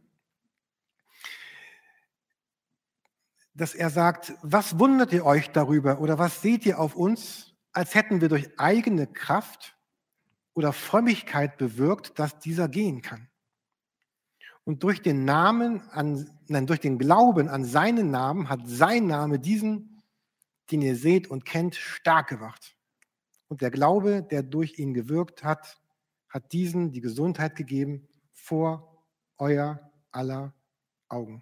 dass 3.56 3.74
er 3.74 3.90
sagt, 3.90 4.34
was 4.44 4.78
wundert 4.78 5.12
ihr 5.12 5.26
euch 5.26 5.50
darüber 5.50 6.00
oder 6.02 6.20
was 6.20 6.42
seht 6.44 6.68
ihr 6.68 6.80
auf 6.80 6.96
uns, 6.96 7.56
als 7.74 7.96
hätten 7.96 8.22
wir 8.22 8.30
durch 8.30 8.60
eigene 8.60 9.08
Kraft 9.08 9.79
oder 10.60 10.74
Frömmigkeit 10.74 11.58
bewirkt, 11.58 12.20
dass 12.20 12.38
dieser 12.38 12.68
gehen 12.68 13.02
kann. 13.02 13.30
Und 14.66 14.84
durch 14.84 15.02
den 15.02 15.24
Namen 15.24 15.80
an, 15.92 16.30
nein, 16.50 16.68
durch 16.68 16.82
den 16.82 17.00
Glauben 17.00 17.48
an 17.48 17.64
seinen 17.64 18.12
Namen 18.12 18.50
hat 18.50 18.60
sein 18.66 19.08
Name 19.08 19.40
diesen, 19.40 20.04
den 20.70 20.82
ihr 20.82 20.98
seht 20.98 21.30
und 21.30 21.46
kennt, 21.46 21.76
stark 21.76 22.28
gemacht. 22.28 22.76
Und 23.48 23.62
der 23.62 23.72
Glaube, 23.72 24.22
der 24.22 24.44
durch 24.44 24.78
ihn 24.80 24.94
gewirkt 24.94 25.46
hat, 25.46 25.80
hat 26.28 26.52
diesen 26.52 26.92
die 26.92 27.00
Gesundheit 27.00 27.56
gegeben 27.56 28.10
vor 28.34 29.06
euer 29.38 29.80
aller 30.12 30.54
Augen. 31.08 31.42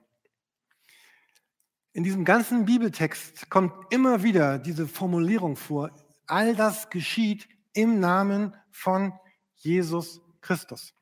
In 1.91 2.03
diesem 2.03 2.23
ganzen 2.23 2.65
Bibeltext 2.65 3.49
kommt 3.49 3.73
immer 3.91 4.21
wieder 4.21 4.59
diese 4.59 4.87
Formulierung 4.87 5.55
vor, 5.55 5.89
all 6.27 6.55
das 6.55 6.91
geschieht 6.91 7.49
im 7.73 7.99
Namen 7.99 8.55
von 8.77 9.11
Jesus 9.55 10.21
Christus. 10.39 10.93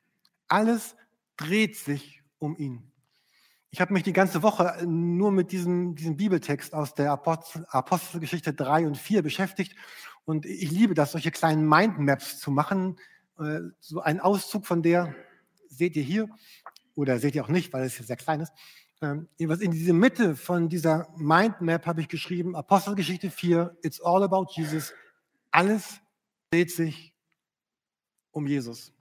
Alles 0.48 0.96
dreht 1.36 1.76
sich 1.76 2.22
um 2.38 2.56
ihn. 2.56 2.90
Ich 3.70 3.80
habe 3.80 3.92
mich 3.92 4.02
die 4.02 4.14
ganze 4.14 4.42
Woche 4.42 4.82
nur 4.86 5.30
mit 5.30 5.52
diesem, 5.52 5.94
diesem 5.94 6.16
Bibeltext 6.16 6.72
aus 6.72 6.94
der 6.94 7.12
Apostel, 7.12 7.66
Apostelgeschichte 7.68 8.54
3 8.54 8.86
und 8.86 8.96
4 8.96 9.22
beschäftigt. 9.22 9.76
Und 10.24 10.46
ich 10.46 10.70
liebe 10.70 10.94
das, 10.94 11.12
solche 11.12 11.30
kleinen 11.30 11.68
Mindmaps 11.68 12.38
zu 12.38 12.50
machen. 12.50 12.96
Äh, 13.38 13.60
so 13.80 14.00
ein 14.00 14.20
Auszug 14.20 14.66
von 14.66 14.82
der 14.82 15.14
seht 15.68 15.96
ihr 15.96 16.02
hier 16.02 16.30
oder 16.94 17.18
seht 17.18 17.34
ihr 17.34 17.44
auch 17.44 17.48
nicht, 17.48 17.72
weil 17.74 17.84
es 17.84 17.96
hier 17.96 18.06
sehr 18.06 18.16
klein 18.16 18.40
ist. 18.40 18.52
Ähm, 19.02 19.28
in 19.36 19.70
diese 19.70 19.92
Mitte 19.92 20.34
von 20.34 20.70
dieser 20.70 21.12
Mindmap 21.16 21.84
habe 21.84 22.00
ich 22.00 22.08
geschrieben, 22.08 22.56
Apostelgeschichte 22.56 23.30
4, 23.30 23.76
It's 23.82 24.00
all 24.00 24.22
about 24.22 24.46
Jesus. 24.52 24.94
Alles 25.50 26.00
dreht 26.50 26.70
sich 26.70 27.15
um 28.36 28.46
Jesus. 28.46 28.92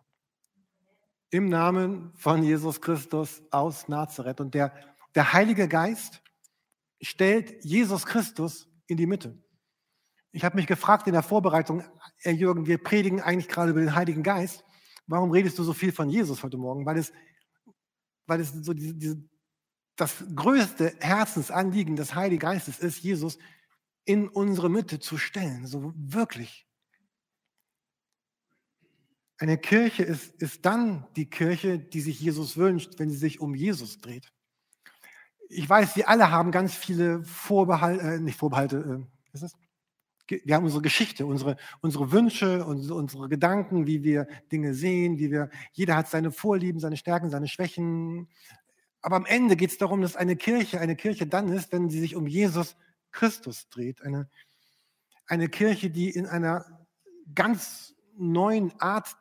Im 1.30 1.50
Namen 1.50 2.14
von 2.16 2.42
Jesus 2.42 2.80
Christus 2.80 3.44
aus 3.52 3.90
Nazareth. 3.90 4.40
Und 4.40 4.54
der, 4.54 4.74
der 5.14 5.34
Heilige 5.34 5.68
Geist 5.68 6.22
stellt 7.02 7.66
Jesus 7.66 8.06
Christus 8.06 8.70
in 8.88 8.96
die 8.96 9.06
Mitte. 9.06 9.38
Ich 10.32 10.46
habe 10.46 10.56
mich 10.56 10.68
gefragt 10.68 11.08
in 11.08 11.14
der 11.14 11.22
Vorbereitung, 11.22 11.84
Herr 12.20 12.32
Jürgen, 12.32 12.66
wir 12.66 12.82
predigen 12.82 13.20
eigentlich 13.20 13.50
gerade 13.50 13.72
über 13.72 13.82
den 13.82 13.94
Heiligen 13.94 14.24
Geist. 14.24 14.64
Warum 15.06 15.32
redest 15.32 15.60
du 15.60 15.64
so 15.64 15.74
viel 15.74 15.92
von 15.92 16.10
Jesus 16.10 16.42
heute 16.42 16.56
Morgen? 16.56 16.86
Weil 16.86 16.98
es, 16.98 17.12
weil 18.28 18.40
es 18.40 18.52
so 18.52 18.74
diese, 18.74 18.94
diese 18.94 19.30
das 19.98 20.24
größte 20.34 20.96
Herzensanliegen 21.02 21.98
des 21.98 22.16
Heiligen 22.16 22.40
Geistes 22.40 22.80
ist, 22.80 23.00
Jesus 23.00 23.38
in 24.06 24.30
unsere 24.30 24.70
Mitte 24.70 25.00
zu 25.00 25.18
stellen. 25.18 25.68
So 25.68 25.94
wirklich. 25.96 26.66
Eine 29.38 29.58
Kirche 29.58 30.04
ist, 30.04 30.42
ist 30.42 30.66
dann 30.66 31.06
die 31.16 31.30
Kirche, 31.30 31.78
die 31.80 32.02
sich 32.02 32.20
Jesus 32.20 32.56
wünscht, 32.58 32.94
wenn 32.98 33.10
sie 33.10 33.18
sich 33.18 33.42
um 33.42 33.54
Jesus 33.54 34.00
dreht. 34.00 34.32
Ich 35.50 35.70
weiß, 35.70 35.96
wir 35.96 36.10
alle 36.10 36.32
haben 36.32 36.52
ganz 36.52 36.74
viele 36.74 37.24
Vorbehalte, 37.24 38.02
äh, 38.02 38.20
nicht 38.20 38.38
Vorbehalte, 38.38 39.06
äh, 39.06 39.34
ist 39.34 39.44
das? 39.44 39.54
Wir 40.28 40.56
haben 40.56 40.64
unsere 40.64 40.82
Geschichte, 40.82 41.26
unsere, 41.28 41.56
unsere 41.82 42.12
Wünsche, 42.12 42.66
unsere, 42.66 42.96
unsere 42.96 43.30
Gedanken, 43.30 43.86
wie 43.86 44.04
wir 44.04 44.28
Dinge 44.52 44.74
sehen, 44.74 45.20
wie 45.20 45.30
wir, 45.30 45.52
jeder 45.74 45.96
hat 45.96 46.10
seine 46.10 46.32
Vorlieben, 46.32 46.80
seine 46.80 46.98
Stärken, 46.98 47.30
seine 47.30 47.48
Schwächen, 47.48 48.28
aber 49.06 49.18
am 49.18 49.28
Ende 49.28 49.56
geht 49.56 49.70
es 49.70 49.78
darum, 49.78 50.02
dass 50.02 50.16
eine 50.16 50.36
Kirche 50.36 50.80
eine 50.80 50.96
Kirche 50.96 51.28
dann 51.28 51.50
ist, 51.50 51.72
wenn 51.72 51.92
sie 51.92 52.00
sich 52.00 52.16
um 52.16 52.26
Jesus 52.26 52.76
Christus 53.12 53.70
dreht. 53.70 54.02
Eine, 54.02 54.28
eine 55.28 55.48
Kirche, 55.48 55.92
die 55.92 56.10
in 56.10 56.26
einer 56.26 56.66
ganz 57.36 57.94
neuen 58.18 58.74
Art 58.80 59.16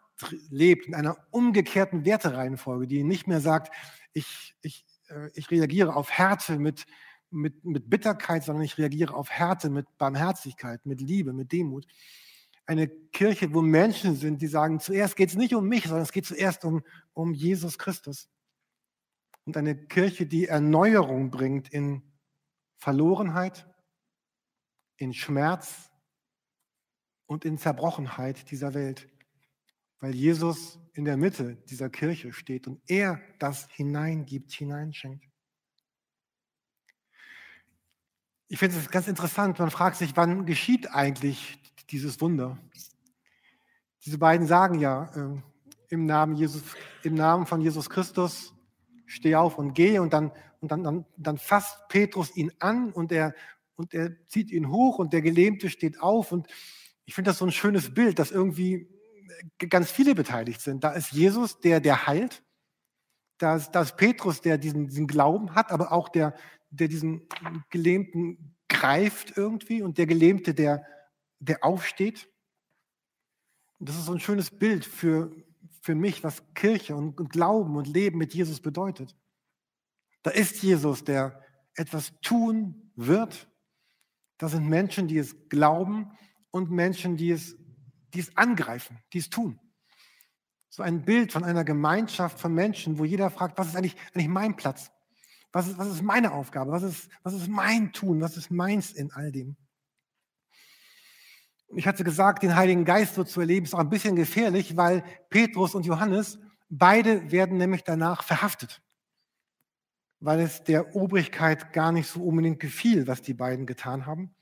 lebt, 0.51 0.87
in 0.87 0.95
einer 0.95 1.17
umgekehrten 1.31 2.05
Wertereihenfolge, 2.05 2.87
die 2.87 3.05
nicht 3.05 3.27
mehr 3.27 3.41
sagt, 3.41 3.75
ich, 4.13 4.55
ich, 4.63 4.85
äh, 5.09 5.31
ich 5.35 5.51
reagiere 5.51 5.97
auf 5.97 6.11
Härte 6.11 6.59
mit, 6.59 6.87
mit, 7.31 7.65
mit 7.65 7.91
Bitterkeit, 7.91 8.45
sondern 8.45 8.65
ich 8.65 8.79
reagiere 8.79 9.15
auf 9.15 9.31
Härte 9.31 9.71
mit 9.71 9.87
Barmherzigkeit, 9.99 10.85
mit 10.87 11.01
Liebe, 11.01 11.33
mit 11.33 11.53
Demut. 11.53 11.87
Eine 12.67 12.89
Kirche, 12.89 13.53
wo 13.53 13.61
Menschen 13.61 14.17
sind, 14.17 14.41
die 14.41 14.47
sagen, 14.47 14.81
zuerst 14.81 15.17
geht 15.17 15.29
es 15.31 15.37
nicht 15.37 15.55
um 15.55 15.69
mich, 15.69 15.85
sondern 15.85 16.03
es 16.03 16.13
geht 16.13 16.27
zuerst 16.27 16.65
um, 16.65 16.83
um 17.13 17.35
Jesus 17.35 17.79
Christus 17.79 18.29
und 19.45 19.57
eine 19.57 19.77
Kirche, 19.77 20.27
die 20.27 20.47
Erneuerung 20.47 21.31
bringt 21.31 21.69
in 21.69 22.03
Verlorenheit, 22.77 23.67
in 24.97 25.13
Schmerz 25.13 25.91
und 27.27 27.45
in 27.45 27.59
Zerbrochenheit 27.59 28.51
dieser 28.51 28.75
Welt, 28.75 29.09
weil 30.05 30.15
Jesus 30.15 30.79
in 30.93 31.07
der 31.07 31.17
Mitte 31.17 31.57
dieser 31.71 31.89
Kirche 31.89 32.31
steht 32.35 32.67
und 32.67 32.79
er 32.87 33.23
das 33.39 33.67
hineingibt, 33.71 34.53
hineinschenkt. 34.53 35.25
Ich 38.49 38.59
finde 38.59 38.77
es 38.77 38.91
ganz 38.91 39.09
interessant, 39.09 39.59
man 39.59 39.71
fragt 39.71 39.97
sich, 39.97 40.15
wann 40.15 40.45
geschieht 40.45 40.91
eigentlich 40.91 41.59
dieses 41.89 42.21
Wunder? 42.21 42.59
Diese 44.05 44.19
beiden 44.19 44.47
sagen 44.47 44.79
ja 44.79 45.11
äh, 45.17 45.41
im, 45.89 46.05
Namen 46.05 46.37
Jesus, 46.37 46.63
im 47.03 47.15
Namen 47.15 47.47
von 47.47 47.63
Jesus 47.63 47.89
Christus 47.89 48.53
steh 49.07 49.37
auf 49.37 49.57
und 49.57 49.73
gehe. 49.73 50.03
Und 50.03 50.13
dann, 50.13 50.33
und 50.61 50.71
dann, 50.71 50.83
dann, 50.83 51.07
dann 51.17 51.39
fasst 51.39 51.79
Petrus 51.89 52.37
ihn 52.37 52.53
an 52.59 52.93
und 52.93 53.11
er, 53.11 53.35
und 53.75 53.95
er 53.95 54.15
zieht 54.29 54.51
ihn 54.51 54.69
hoch 54.69 54.99
und 54.99 55.15
der 55.15 55.23
Gelähmte 55.23 55.71
steht 55.71 55.99
auf. 55.99 56.31
Und 56.31 56.47
ich 57.07 57.15
finde 57.15 57.31
das 57.31 57.39
so 57.39 57.47
ein 57.47 57.53
schönes 57.53 57.95
Bild, 57.95 58.19
dass 58.19 58.31
irgendwie 58.31 58.94
ganz 59.59 59.91
viele 59.91 60.15
beteiligt 60.15 60.61
sind. 60.61 60.85
Da 60.85 60.93
ist 60.93 61.13
Jesus, 61.13 61.61
der, 61.61 61.81
der 61.81 62.07
heilt. 62.07 62.43
Da 63.39 63.57
ist, 63.57 63.73
da 63.73 63.83
ist 63.83 63.97
Petrus, 63.97 64.41
der 64.41 64.59
diesen, 64.59 64.87
diesen 64.87 65.07
Glauben 65.07 65.55
hat, 65.55 65.73
aber 65.73 65.93
auch 65.93 66.09
der, 66.09 66.35
der 66.71 66.89
diesen 66.89 67.29
Gelähmten 67.71 68.57
greift 68.69 69.37
irgendwie 69.37 69.83
und 69.83 69.99
der 69.99 70.07
Gelähmte, 70.07 70.55
der, 70.55 70.85
der 71.41 71.65
aufsteht. 71.65 72.29
Und 73.79 73.89
das 73.89 73.97
ist 73.97 74.07
so 74.07 74.13
ein 74.13 74.21
schönes 74.21 74.51
Bild 74.51 74.85
für, 74.85 75.31
für 75.81 75.95
mich, 75.95 76.25
was 76.25 76.43
Kirche 76.55 76.97
und, 76.97 77.21
und 77.21 77.31
Glauben 77.31 77.77
und 77.77 77.87
Leben 77.87 78.19
mit 78.19 78.35
Jesus 78.35 78.61
bedeutet. 78.61 79.17
Da 80.23 80.31
ist 80.31 80.63
Jesus, 80.63 81.05
der 81.05 81.43
etwas 81.75 82.13
tun 82.21 82.93
wird. 82.97 83.49
Da 84.39 84.49
sind 84.49 84.69
Menschen, 84.69 85.09
die 85.09 85.19
es 85.19 85.49
glauben 85.49 86.13
und 86.51 86.71
Menschen, 86.71 87.17
die 87.17 87.31
es 87.31 87.57
die 88.15 88.21
es 88.21 88.37
angreifen, 88.37 88.99
die 89.13 89.19
es 89.19 89.29
tun. 89.29 89.61
So 90.69 90.83
ein 90.83 91.05
Bild 91.05 91.33
von 91.33 91.45
einer 91.45 91.65
Gemeinschaft 91.65 92.41
von 92.41 92.55
Menschen, 92.55 92.99
wo 92.99 93.05
jeder 93.05 93.31
fragt, 93.31 93.59
was 93.59 93.69
ist 93.69 93.77
eigentlich, 93.77 93.97
eigentlich 94.15 94.29
mein 94.29 94.57
Platz? 94.57 94.91
Was 95.53 95.69
ist, 95.69 95.79
was 95.79 95.89
ist 95.89 96.03
meine 96.03 96.33
Aufgabe? 96.33 96.73
Was 96.73 96.83
ist, 96.83 97.09
was 97.23 97.35
ist 97.35 97.49
mein 97.49 97.93
Tun? 97.93 98.21
Was 98.21 98.37
ist 98.37 98.51
meins 98.51 98.91
in 98.91 99.13
all 99.13 99.31
dem? 99.31 99.57
Ich 101.77 101.87
hatte 101.87 102.05
gesagt, 102.05 102.43
den 102.43 102.57
Heiligen 102.57 102.85
Geist 102.85 103.15
so 103.15 103.25
zu 103.25 103.41
erleben, 103.41 103.67
ist 103.67 103.75
auch 103.75 103.81
ein 103.81 103.89
bisschen 103.89 104.17
gefährlich, 104.17 104.77
weil 104.77 105.05
Petrus 105.29 105.75
und 105.75 105.87
Johannes, 105.87 106.39
beide 106.69 107.31
werden 107.31 107.57
nämlich 107.57 107.85
danach 107.85 108.23
verhaftet, 108.23 108.83
weil 110.21 110.41
es 110.41 110.65
der 110.65 110.95
Obrigkeit 110.95 111.73
gar 111.73 111.93
nicht 111.93 112.09
so 112.09 112.23
unbedingt 112.23 112.61
gefiel, 112.61 113.07
was 113.07 113.23
die 113.23 113.35
beiden 113.35 113.67
getan 113.67 114.07
haben. 114.07 114.35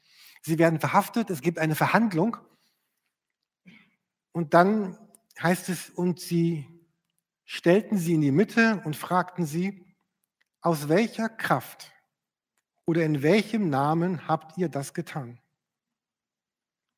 Sie 0.43 0.59
werden 0.59 0.81
verhaftet, 0.81 1.31
es 1.31 1.41
gibt 1.41 1.59
eine 1.59 1.75
Verhandlung 1.75 2.37
und 4.33 4.55
dann 4.55 4.99
heißt 5.41 5.69
es, 5.69 5.91
und 5.91 6.21
sie 6.21 6.67
stellten 7.45 7.99
sie 7.99 8.15
in 8.15 8.21
die 8.21 8.33
Mitte 8.33 8.83
und 8.85 8.97
fragten 8.97 9.47
sie, 9.47 9.85
aus 10.61 10.89
welcher 10.89 11.29
Kraft 11.29 11.93
oder 12.87 13.05
in 13.05 13.23
welchem 13.23 13.69
Namen 13.69 14.29
habt 14.29 14.59
ihr 14.59 14.69
das 14.69 14.95
getan? 14.95 15.39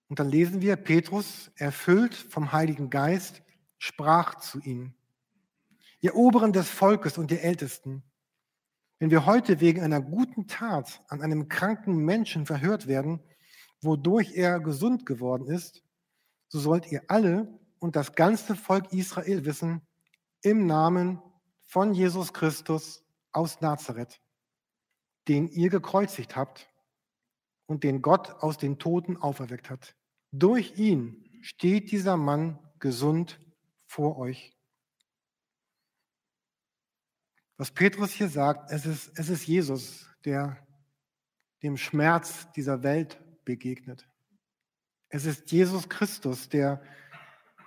Und 0.08 0.18
dann 0.18 0.28
lesen 0.28 0.60
wir, 0.60 0.76
Petrus, 0.76 1.50
erfüllt 1.56 2.14
vom 2.14 2.52
Heiligen 2.52 2.90
Geist, 2.90 3.42
sprach 3.78 4.36
zu 4.36 4.60
ihnen, 4.60 4.94
ihr 6.00 6.14
Oberen 6.14 6.52
des 6.52 6.68
Volkes 6.68 7.18
und 7.18 7.30
ihr 7.30 7.42
Ältesten, 7.42 8.02
wenn 8.98 9.10
wir 9.10 9.26
heute 9.26 9.60
wegen 9.60 9.82
einer 9.82 10.00
guten 10.00 10.46
Tat 10.46 11.02
an 11.08 11.20
einem 11.20 11.48
kranken 11.48 11.96
Menschen 11.96 12.46
verhört 12.46 12.86
werden, 12.86 13.20
wodurch 13.80 14.34
er 14.34 14.60
gesund 14.60 15.04
geworden 15.04 15.46
ist, 15.46 15.82
so 16.54 16.60
sollt 16.60 16.92
ihr 16.92 17.02
alle 17.08 17.48
und 17.80 17.96
das 17.96 18.14
ganze 18.14 18.54
Volk 18.54 18.92
Israel 18.92 19.44
wissen, 19.44 19.82
im 20.40 20.68
Namen 20.68 21.20
von 21.64 21.94
Jesus 21.94 22.32
Christus 22.32 23.04
aus 23.32 23.60
Nazareth, 23.60 24.20
den 25.26 25.48
ihr 25.48 25.68
gekreuzigt 25.68 26.36
habt 26.36 26.70
und 27.66 27.82
den 27.82 28.02
Gott 28.02 28.30
aus 28.30 28.56
den 28.56 28.78
Toten 28.78 29.16
auferweckt 29.16 29.68
hat. 29.68 29.96
Durch 30.30 30.78
ihn 30.78 31.28
steht 31.42 31.90
dieser 31.90 32.16
Mann 32.16 32.60
gesund 32.78 33.40
vor 33.88 34.16
euch. 34.16 34.56
Was 37.56 37.72
Petrus 37.72 38.12
hier 38.12 38.28
sagt, 38.28 38.70
es 38.70 38.86
ist, 38.86 39.18
es 39.18 39.28
ist 39.28 39.44
Jesus, 39.44 40.08
der 40.24 40.64
dem 41.64 41.76
Schmerz 41.76 42.46
dieser 42.52 42.84
Welt 42.84 43.20
begegnet. 43.44 44.08
Es 45.14 45.26
ist 45.26 45.52
Jesus 45.52 45.88
Christus, 45.88 46.48
der 46.48 46.82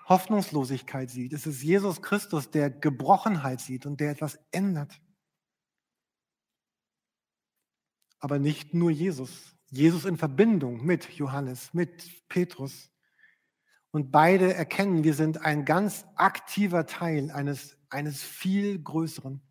Hoffnungslosigkeit 0.10 1.10
sieht. 1.10 1.32
Es 1.32 1.48
ist 1.48 1.64
Jesus 1.64 2.02
Christus, 2.02 2.52
der 2.52 2.70
Gebrochenheit 2.70 3.62
sieht 3.62 3.86
und 3.86 4.02
der 4.02 4.12
etwas 4.12 4.38
ändert. 4.52 5.00
Aber 8.20 8.38
nicht 8.38 8.74
nur 8.74 8.92
Jesus. 8.92 9.56
Jesus 9.70 10.04
in 10.04 10.18
Verbindung 10.18 10.86
mit 10.86 11.10
Johannes, 11.12 11.74
mit 11.74 12.28
Petrus. 12.28 12.92
Und 13.92 14.12
beide 14.12 14.54
erkennen, 14.54 15.06
wir 15.06 15.14
sind 15.14 15.40
ein 15.46 15.64
ganz 15.64 16.06
aktiver 16.16 16.86
Teil 16.86 17.32
eines, 17.32 17.78
eines 17.90 18.22
viel 18.22 18.78
größeren. 18.78 19.42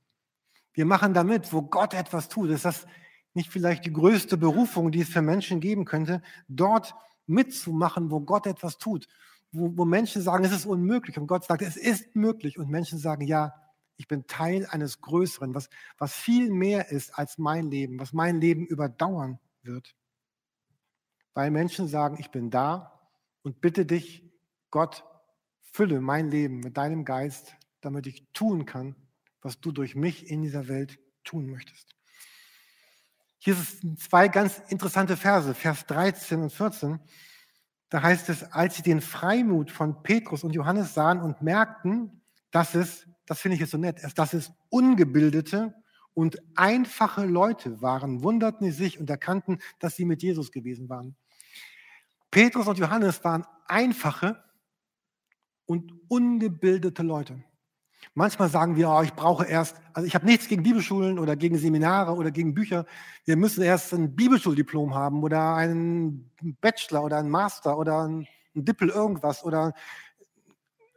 Wir 0.74 0.84
machen 0.84 1.14
damit, 1.14 1.50
wo 1.50 1.62
Gott 1.62 1.94
etwas 1.94 2.28
tut. 2.28 2.50
Ist 2.50 2.66
das 2.66 2.86
nicht 3.32 3.50
vielleicht 3.50 3.86
die 3.86 3.92
größte 3.94 4.36
Berufung, 4.36 4.92
die 4.92 5.00
es 5.00 5.08
für 5.08 5.22
Menschen 5.22 5.60
geben 5.60 5.86
könnte, 5.86 6.20
dort 6.46 6.94
mitzumachen, 7.26 8.10
wo 8.10 8.20
Gott 8.20 8.46
etwas 8.46 8.78
tut? 8.78 9.06
wo, 9.52 9.76
wo 9.76 9.84
Menschen 9.84 10.22
sagen, 10.22 10.44
es 10.44 10.52
ist 10.52 10.66
unmöglich 10.66 11.18
und 11.18 11.26
Gott 11.26 11.44
sagt, 11.44 11.62
es 11.62 11.76
ist 11.76 12.14
möglich 12.14 12.58
und 12.58 12.68
Menschen 12.68 12.98
sagen, 12.98 13.26
ja, 13.26 13.54
ich 13.96 14.08
bin 14.08 14.26
Teil 14.26 14.66
eines 14.66 15.00
Größeren, 15.00 15.54
was, 15.54 15.70
was 15.98 16.12
viel 16.12 16.50
mehr 16.50 16.90
ist 16.90 17.18
als 17.18 17.38
mein 17.38 17.70
Leben, 17.70 17.98
was 17.98 18.12
mein 18.12 18.40
Leben 18.40 18.66
überdauern 18.66 19.38
wird. 19.62 19.94
Weil 21.32 21.50
Menschen 21.50 21.88
sagen, 21.88 22.16
ich 22.20 22.30
bin 22.30 22.50
da 22.50 23.08
und 23.42 23.60
bitte 23.60 23.86
dich, 23.86 24.30
Gott, 24.70 25.04
fülle 25.62 26.00
mein 26.00 26.30
Leben 26.30 26.60
mit 26.60 26.76
deinem 26.76 27.04
Geist, 27.04 27.56
damit 27.80 28.06
ich 28.06 28.26
tun 28.32 28.66
kann, 28.66 28.96
was 29.40 29.60
du 29.60 29.72
durch 29.72 29.94
mich 29.94 30.28
in 30.28 30.42
dieser 30.42 30.68
Welt 30.68 30.98
tun 31.24 31.46
möchtest. 31.46 31.94
Hier 33.38 33.54
sind 33.54 34.00
zwei 34.00 34.28
ganz 34.28 34.60
interessante 34.68 35.16
Verse, 35.16 35.54
Vers 35.54 35.86
13 35.86 36.42
und 36.42 36.52
14. 36.52 37.00
Da 37.88 38.02
heißt 38.02 38.28
es, 38.28 38.42
als 38.52 38.76
sie 38.76 38.82
den 38.82 39.00
Freimut 39.00 39.70
von 39.70 40.02
Petrus 40.02 40.42
und 40.42 40.54
Johannes 40.54 40.94
sahen 40.94 41.20
und 41.20 41.42
merkten, 41.42 42.22
dass 42.50 42.74
es, 42.74 43.06
das 43.26 43.40
finde 43.40 43.54
ich 43.54 43.60
jetzt 43.60 43.70
so 43.70 43.78
nett, 43.78 44.00
dass 44.16 44.32
es 44.32 44.52
ungebildete 44.70 45.74
und 46.14 46.38
einfache 46.56 47.26
Leute 47.26 47.82
waren, 47.82 48.22
wunderten 48.22 48.64
sie 48.66 48.72
sich 48.72 48.98
und 48.98 49.10
erkannten, 49.10 49.58
dass 49.78 49.96
sie 49.96 50.04
mit 50.04 50.22
Jesus 50.22 50.50
gewesen 50.50 50.88
waren. 50.88 51.14
Petrus 52.30 52.66
und 52.66 52.78
Johannes 52.78 53.22
waren 53.22 53.44
einfache 53.66 54.42
und 55.66 55.92
ungebildete 56.08 57.02
Leute. 57.02 57.44
Manchmal 58.14 58.48
sagen 58.48 58.76
wir, 58.76 58.88
oh, 58.88 59.02
ich 59.02 59.12
brauche 59.12 59.44
erst, 59.44 59.76
also 59.92 60.06
ich 60.06 60.14
habe 60.14 60.26
nichts 60.26 60.48
gegen 60.48 60.62
Bibelschulen 60.62 61.18
oder 61.18 61.36
gegen 61.36 61.58
Seminare 61.58 62.14
oder 62.14 62.30
gegen 62.30 62.54
Bücher. 62.54 62.86
Wir 63.24 63.36
müssen 63.36 63.62
erst 63.62 63.92
ein 63.92 64.16
Bibelschuldiplom 64.16 64.94
haben 64.94 65.22
oder 65.22 65.54
einen 65.54 66.30
Bachelor 66.60 67.04
oder 67.04 67.18
einen 67.18 67.30
Master 67.30 67.76
oder 67.76 68.06
ein 68.08 68.26
Dippel 68.54 68.88
irgendwas 68.88 69.44
oder 69.44 69.74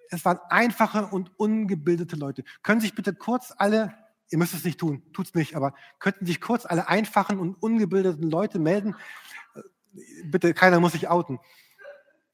es 0.09 0.25
waren 0.25 0.39
einfache 0.49 1.07
und 1.07 1.31
ungebildete 1.37 2.15
Leute. 2.15 2.43
Können 2.63 2.81
sich 2.81 2.95
bitte 2.95 3.13
kurz 3.13 3.53
alle, 3.57 3.93
ihr 4.29 4.37
müsst 4.37 4.53
es 4.53 4.63
nicht 4.63 4.79
tun, 4.79 5.03
tut's 5.13 5.35
nicht, 5.35 5.55
aber 5.55 5.73
könnten 5.99 6.25
sich 6.25 6.41
kurz 6.41 6.65
alle 6.65 6.87
einfachen 6.87 7.39
und 7.39 7.61
ungebildeten 7.61 8.29
Leute 8.29 8.59
melden? 8.59 8.95
Bitte, 10.23 10.53
keiner 10.53 10.79
muss 10.79 10.93
sich 10.93 11.09
outen. 11.09 11.39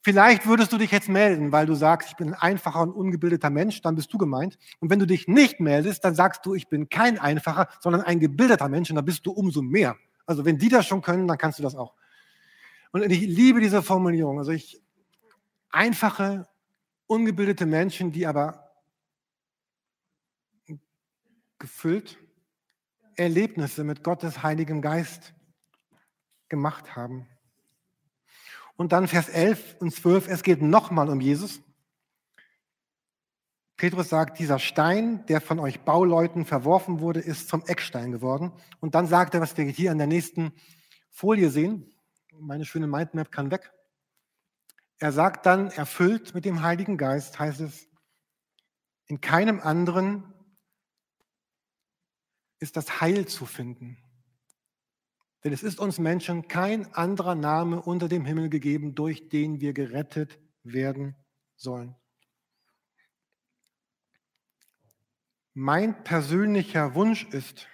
Vielleicht 0.05 0.45
würdest 0.45 0.71
du 0.71 0.77
dich 0.77 0.91
jetzt 0.91 1.09
melden, 1.09 1.51
weil 1.51 1.65
du 1.65 1.73
sagst, 1.73 2.09
ich 2.09 2.15
bin 2.15 2.27
ein 2.27 2.39
einfacher 2.39 2.81
und 2.81 2.91
ungebildeter 2.91 3.49
Mensch, 3.49 3.81
dann 3.81 3.95
bist 3.95 4.13
du 4.13 4.19
gemeint. 4.19 4.59
Und 4.79 4.91
wenn 4.91 4.99
du 4.99 5.07
dich 5.07 5.27
nicht 5.27 5.59
meldest, 5.59 6.05
dann 6.05 6.13
sagst 6.13 6.45
du, 6.45 6.53
ich 6.53 6.69
bin 6.69 6.89
kein 6.89 7.17
einfacher, 7.17 7.67
sondern 7.79 8.03
ein 8.03 8.19
gebildeter 8.19 8.69
Mensch 8.69 8.91
und 8.91 8.97
dann 8.97 9.05
bist 9.05 9.25
du 9.25 9.31
umso 9.31 9.63
mehr. 9.63 9.97
Also 10.27 10.45
wenn 10.45 10.59
die 10.59 10.69
das 10.69 10.85
schon 10.85 11.01
können, 11.01 11.27
dann 11.27 11.39
kannst 11.39 11.57
du 11.57 11.63
das 11.63 11.73
auch. 11.73 11.95
Und 12.91 13.01
ich 13.11 13.21
liebe 13.21 13.59
diese 13.61 13.81
Formulierung. 13.81 14.37
Also 14.37 14.51
ich, 14.51 14.79
einfache, 15.71 16.47
ungebildete 17.07 17.65
Menschen, 17.65 18.11
die 18.11 18.27
aber 18.27 18.75
gefüllt 21.57 22.19
Erlebnisse 23.15 23.83
mit 23.83 24.03
Gottes 24.03 24.43
Heiligem 24.43 24.83
Geist 24.83 25.33
gemacht 26.47 26.95
haben. 26.95 27.27
Und 28.77 28.91
dann 28.91 29.07
Vers 29.07 29.29
11 29.29 29.77
und 29.79 29.93
12, 29.93 30.27
es 30.27 30.43
geht 30.43 30.61
nochmal 30.61 31.09
um 31.09 31.21
Jesus. 31.21 31.61
Petrus 33.77 34.09
sagt, 34.09 34.39
dieser 34.39 34.59
Stein, 34.59 35.25
der 35.25 35.41
von 35.41 35.59
euch 35.59 35.81
Bauleuten 35.81 36.45
verworfen 36.45 36.99
wurde, 36.99 37.19
ist 37.19 37.49
zum 37.49 37.63
Eckstein 37.65 38.11
geworden. 38.11 38.53
Und 38.79 38.95
dann 38.95 39.07
sagt 39.07 39.33
er, 39.33 39.41
was 39.41 39.57
wir 39.57 39.65
hier 39.65 39.91
an 39.91 39.97
der 39.97 40.07
nächsten 40.07 40.53
Folie 41.09 41.49
sehen. 41.49 41.93
Meine 42.38 42.65
schöne 42.65 42.88
Mindmap 42.88 43.31
kann 43.31 43.51
weg. 43.51 43.71
Er 44.97 45.11
sagt 45.11 45.45
dann, 45.45 45.71
erfüllt 45.71 46.33
mit 46.33 46.45
dem 46.45 46.61
Heiligen 46.61 46.97
Geist, 46.97 47.38
heißt 47.38 47.59
es, 47.59 47.89
in 49.07 49.21
keinem 49.21 49.59
anderen 49.59 50.33
ist 52.59 52.77
das 52.77 53.01
Heil 53.01 53.27
zu 53.27 53.45
finden. 53.45 53.97
Denn 55.45 55.53
es 55.53 55.62
ist 55.62 55.79
uns 55.79 55.99
Menschen 55.99 56.47
kein 56.47 56.91
anderer 56.95 57.36
Name 57.36 57.79
unter 57.79 58.10
dem 58.10 58.25
Himmel 58.25 58.49
gegeben, 58.49 58.95
durch 58.95 59.29
den 59.29 59.62
wir 59.62 59.73
gerettet 59.73 60.39
werden 60.63 61.15
sollen. 61.55 61.95
Mein 65.53 66.03
persönlicher 66.03 66.95
Wunsch 66.95 67.25
ist, 67.25 67.67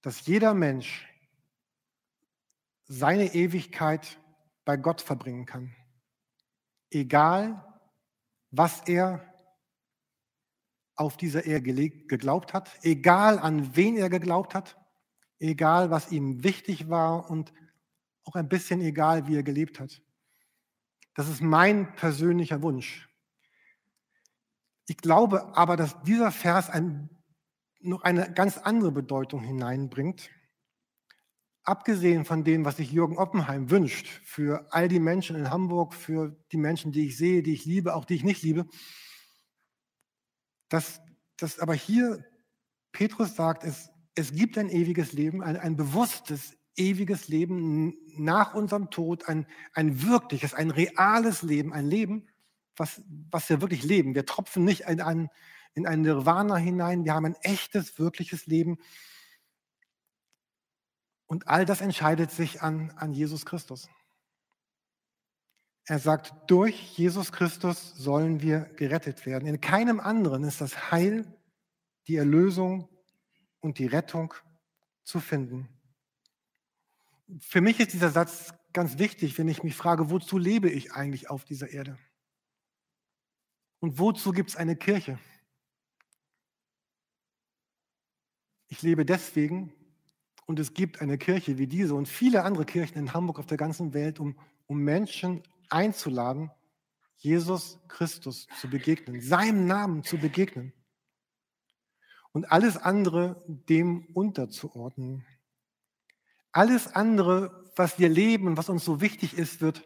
dass 0.00 0.26
jeder 0.26 0.54
Mensch 0.54 1.06
seine 2.84 3.34
Ewigkeit 3.34 4.18
bei 4.64 4.78
Gott 4.78 5.02
verbringen 5.02 5.44
kann. 5.44 5.76
Egal, 6.90 7.62
was 8.50 8.80
er 8.88 9.30
auf 10.94 11.18
dieser 11.18 11.44
Erde 11.44 11.90
geglaubt 11.90 12.54
hat, 12.54 12.70
egal 12.82 13.38
an 13.38 13.76
wen 13.76 13.98
er 13.98 14.08
geglaubt 14.08 14.54
hat, 14.54 14.81
egal 15.50 15.90
was 15.90 16.12
ihm 16.12 16.44
wichtig 16.44 16.88
war 16.88 17.28
und 17.30 17.52
auch 18.24 18.34
ein 18.34 18.48
bisschen 18.48 18.80
egal, 18.80 19.26
wie 19.26 19.36
er 19.36 19.42
gelebt 19.42 19.80
hat. 19.80 20.00
Das 21.14 21.28
ist 21.28 21.42
mein 21.42 21.94
persönlicher 21.96 22.62
Wunsch. 22.62 23.08
Ich 24.86 24.96
glaube 24.96 25.56
aber, 25.56 25.76
dass 25.76 26.00
dieser 26.02 26.30
Vers 26.30 26.70
ein, 26.70 27.10
noch 27.80 28.02
eine 28.02 28.32
ganz 28.32 28.58
andere 28.58 28.92
Bedeutung 28.92 29.42
hineinbringt. 29.42 30.30
abgesehen 31.64 32.24
von 32.24 32.42
dem, 32.44 32.64
was 32.64 32.76
sich 32.76 32.90
Jürgen 32.90 33.18
Oppenheim 33.18 33.70
wünscht, 33.70 34.08
für 34.24 34.66
all 34.72 34.88
die 34.88 34.98
Menschen 34.98 35.36
in 35.36 35.50
Hamburg, 35.50 35.94
für 35.94 36.36
die 36.50 36.56
Menschen, 36.56 36.90
die 36.92 37.06
ich 37.06 37.16
sehe, 37.16 37.42
die 37.42 37.54
ich 37.54 37.64
liebe, 37.64 37.94
auch 37.94 38.04
die 38.04 38.14
ich 38.14 38.24
nicht 38.24 38.42
liebe, 38.42 38.66
dass, 40.68 41.00
dass 41.36 41.60
aber 41.60 41.74
hier 41.74 42.24
Petrus 42.90 43.36
sagt, 43.36 43.62
es, 43.64 43.91
es 44.14 44.32
gibt 44.32 44.58
ein 44.58 44.68
ewiges 44.68 45.12
Leben, 45.12 45.42
ein, 45.42 45.56
ein 45.56 45.76
bewusstes, 45.76 46.56
ewiges 46.76 47.28
Leben 47.28 47.96
nach 48.16 48.54
unserem 48.54 48.90
Tod, 48.90 49.28
ein, 49.28 49.46
ein 49.72 50.02
wirkliches, 50.02 50.54
ein 50.54 50.70
reales 50.70 51.42
Leben, 51.42 51.72
ein 51.72 51.86
Leben, 51.86 52.28
was, 52.76 53.02
was 53.30 53.48
wir 53.48 53.60
wirklich 53.60 53.82
leben. 53.82 54.14
Wir 54.14 54.26
tropfen 54.26 54.64
nicht 54.64 54.82
in 54.82 55.00
ein, 55.00 55.28
in 55.74 55.86
ein 55.86 56.02
Nirvana 56.02 56.56
hinein, 56.56 57.04
wir 57.04 57.14
haben 57.14 57.26
ein 57.26 57.36
echtes, 57.42 57.98
wirkliches 57.98 58.46
Leben. 58.46 58.78
Und 61.26 61.48
all 61.48 61.64
das 61.64 61.80
entscheidet 61.80 62.30
sich 62.30 62.62
an, 62.62 62.90
an 62.96 63.12
Jesus 63.12 63.46
Christus. 63.46 63.88
Er 65.86 65.98
sagt, 65.98 66.32
durch 66.46 66.96
Jesus 66.96 67.32
Christus 67.32 67.94
sollen 67.96 68.40
wir 68.40 68.60
gerettet 68.76 69.26
werden. 69.26 69.48
In 69.48 69.60
keinem 69.60 69.98
anderen 69.98 70.44
ist 70.44 70.60
das 70.60 70.92
Heil, 70.92 71.26
die 72.06 72.16
Erlösung 72.16 72.88
und 73.62 73.78
die 73.78 73.86
Rettung 73.86 74.34
zu 75.04 75.20
finden. 75.20 75.68
Für 77.40 77.62
mich 77.62 77.80
ist 77.80 77.94
dieser 77.94 78.10
Satz 78.10 78.52
ganz 78.74 78.98
wichtig, 78.98 79.38
wenn 79.38 79.48
ich 79.48 79.62
mich 79.62 79.74
frage, 79.74 80.10
wozu 80.10 80.36
lebe 80.36 80.68
ich 80.68 80.92
eigentlich 80.92 81.30
auf 81.30 81.44
dieser 81.44 81.70
Erde? 81.70 81.96
Und 83.80 83.98
wozu 83.98 84.32
gibt 84.32 84.50
es 84.50 84.56
eine 84.56 84.76
Kirche? 84.76 85.18
Ich 88.68 88.82
lebe 88.82 89.04
deswegen 89.04 89.72
und 90.46 90.58
es 90.58 90.74
gibt 90.74 91.00
eine 91.00 91.18
Kirche 91.18 91.58
wie 91.58 91.66
diese 91.66 91.94
und 91.94 92.08
viele 92.08 92.44
andere 92.44 92.64
Kirchen 92.64 92.98
in 92.98 93.14
Hamburg 93.14 93.38
auf 93.38 93.46
der 93.46 93.58
ganzen 93.58 93.94
Welt, 93.94 94.18
um, 94.18 94.38
um 94.66 94.78
Menschen 94.78 95.42
einzuladen, 95.68 96.50
Jesus 97.16 97.78
Christus 97.88 98.48
zu 98.60 98.68
begegnen, 98.68 99.20
seinem 99.20 99.66
Namen 99.66 100.02
zu 100.02 100.18
begegnen 100.18 100.72
und 102.32 102.50
alles 102.50 102.76
andere 102.76 103.42
dem 103.46 104.06
unterzuordnen. 104.14 105.24
Alles 106.50 106.94
andere, 106.94 107.70
was 107.76 107.98
wir 107.98 108.08
leben 108.08 108.56
was 108.56 108.68
uns 108.68 108.84
so 108.84 109.00
wichtig 109.00 109.38
ist, 109.38 109.60
wird, 109.60 109.84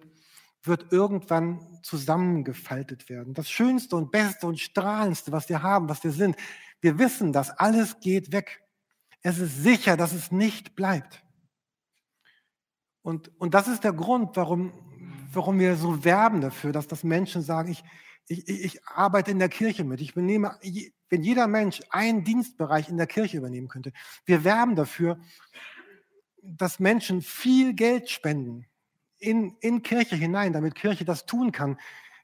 wird 0.63 0.93
irgendwann 0.93 1.61
zusammengefaltet 1.83 3.09
werden. 3.09 3.35
Das 3.35 3.51
Schönste 3.51 3.97
und 3.97 4.11
Beste 4.11 4.47
und 4.47 4.59
Strahlendste, 4.59 5.33
was 5.33 5.49
wir 5.49 5.63
haben, 5.63 5.89
was 5.89 6.03
wir 6.03 6.13
sind, 6.13 6.37
wir 6.81 6.99
wissen 6.99 7.33
das, 7.33 7.51
alles 7.51 8.01
geht 8.01 8.33
weg. 8.33 8.63
Es 9.23 9.39
ist 9.39 9.63
sicher, 9.63 9.97
dass 9.97 10.13
es 10.13 10.31
nicht 10.31 10.77
bleibt. 10.77 11.25
Und, 13.03 13.31
und 13.41 13.55
das 13.55 13.69
ist 13.69 13.85
der 13.85 13.93
Grund, 13.93 14.37
warum, 14.37 14.73
warum 15.33 15.59
wir 15.59 15.77
so 15.77 16.05
werben 16.05 16.41
dafür, 16.41 16.73
dass 16.73 16.89
das 16.89 17.05
Menschen 17.05 17.43
sagen, 17.43 17.71
ich, 17.71 17.85
ich, 18.29 18.49
ich 18.49 18.87
arbeite 18.87 19.31
in 19.31 19.39
der 19.39 19.49
Kirche 19.49 19.85
mit. 19.85 20.01
Ich 20.01 20.15
benehme, 20.15 20.59
wenn 21.09 21.23
jeder 21.23 21.47
Mensch 21.47 21.83
einen 21.91 22.25
Dienstbereich 22.25 22.89
in 22.89 22.97
der 22.97 23.07
Kirche 23.07 23.37
übernehmen 23.37 23.69
könnte. 23.69 23.93
Wir 24.25 24.45
werben 24.45 24.77
dafür, 24.77 25.19
dass 26.43 26.81
Menschen 26.81 27.23
viel 27.23 27.75
Geld 27.75 28.11
spenden 28.11 28.67
in, 29.19 29.57
in 29.61 29.83
Kirche 29.83 30.17
hinein, 30.17 30.53
damit 30.53 30.75
Kirche 30.75 31.05
das 31.05 31.27
tun 31.27 31.53
kann, 31.53 31.79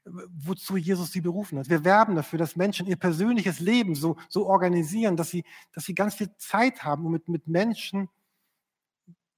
wozu 0.05 0.77
Jesus 0.77 1.11
sie 1.11 1.21
berufen 1.21 1.57
hat. 1.59 1.69
Wir 1.69 1.85
werben 1.85 2.15
dafür, 2.15 2.39
dass 2.39 2.55
Menschen 2.55 2.87
ihr 2.87 2.97
persönliches 2.97 3.59
Leben 3.59 3.95
so, 3.95 4.17
so 4.29 4.47
organisieren, 4.47 5.15
dass 5.15 5.29
sie, 5.29 5.43
dass 5.73 5.85
sie 5.85 5.95
ganz 5.95 6.15
viel 6.15 6.35
Zeit 6.37 6.83
haben, 6.83 7.05
um 7.05 7.11
mit, 7.11 7.27
mit 7.29 7.47
Menschen, 7.47 8.09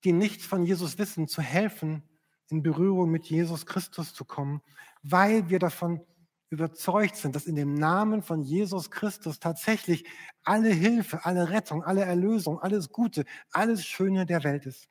die 0.03 0.12
nichts 0.12 0.45
von 0.45 0.63
Jesus 0.63 0.97
wissen, 0.97 1.27
zu 1.27 1.41
helfen, 1.41 2.03
in 2.49 2.62
Berührung 2.62 3.10
mit 3.10 3.25
Jesus 3.25 3.65
Christus 3.65 4.13
zu 4.13 4.23
kommen, 4.25 4.62
weil 5.01 5.49
wir 5.49 5.60
davon 5.60 6.01
überzeugt 6.49 7.15
sind, 7.15 7.36
dass 7.36 7.47
in 7.47 7.55
dem 7.55 7.73
Namen 7.73 8.21
von 8.21 8.41
Jesus 8.41 8.91
Christus 8.91 9.39
tatsächlich 9.39 10.05
alle 10.43 10.69
Hilfe, 10.69 11.25
alle 11.25 11.49
Rettung, 11.49 11.84
alle 11.84 12.03
Erlösung, 12.03 12.60
alles 12.60 12.89
Gute, 12.89 13.25
alles 13.51 13.86
Schöne 13.86 14.25
der 14.25 14.43
Welt 14.43 14.65
ist. 14.65 14.88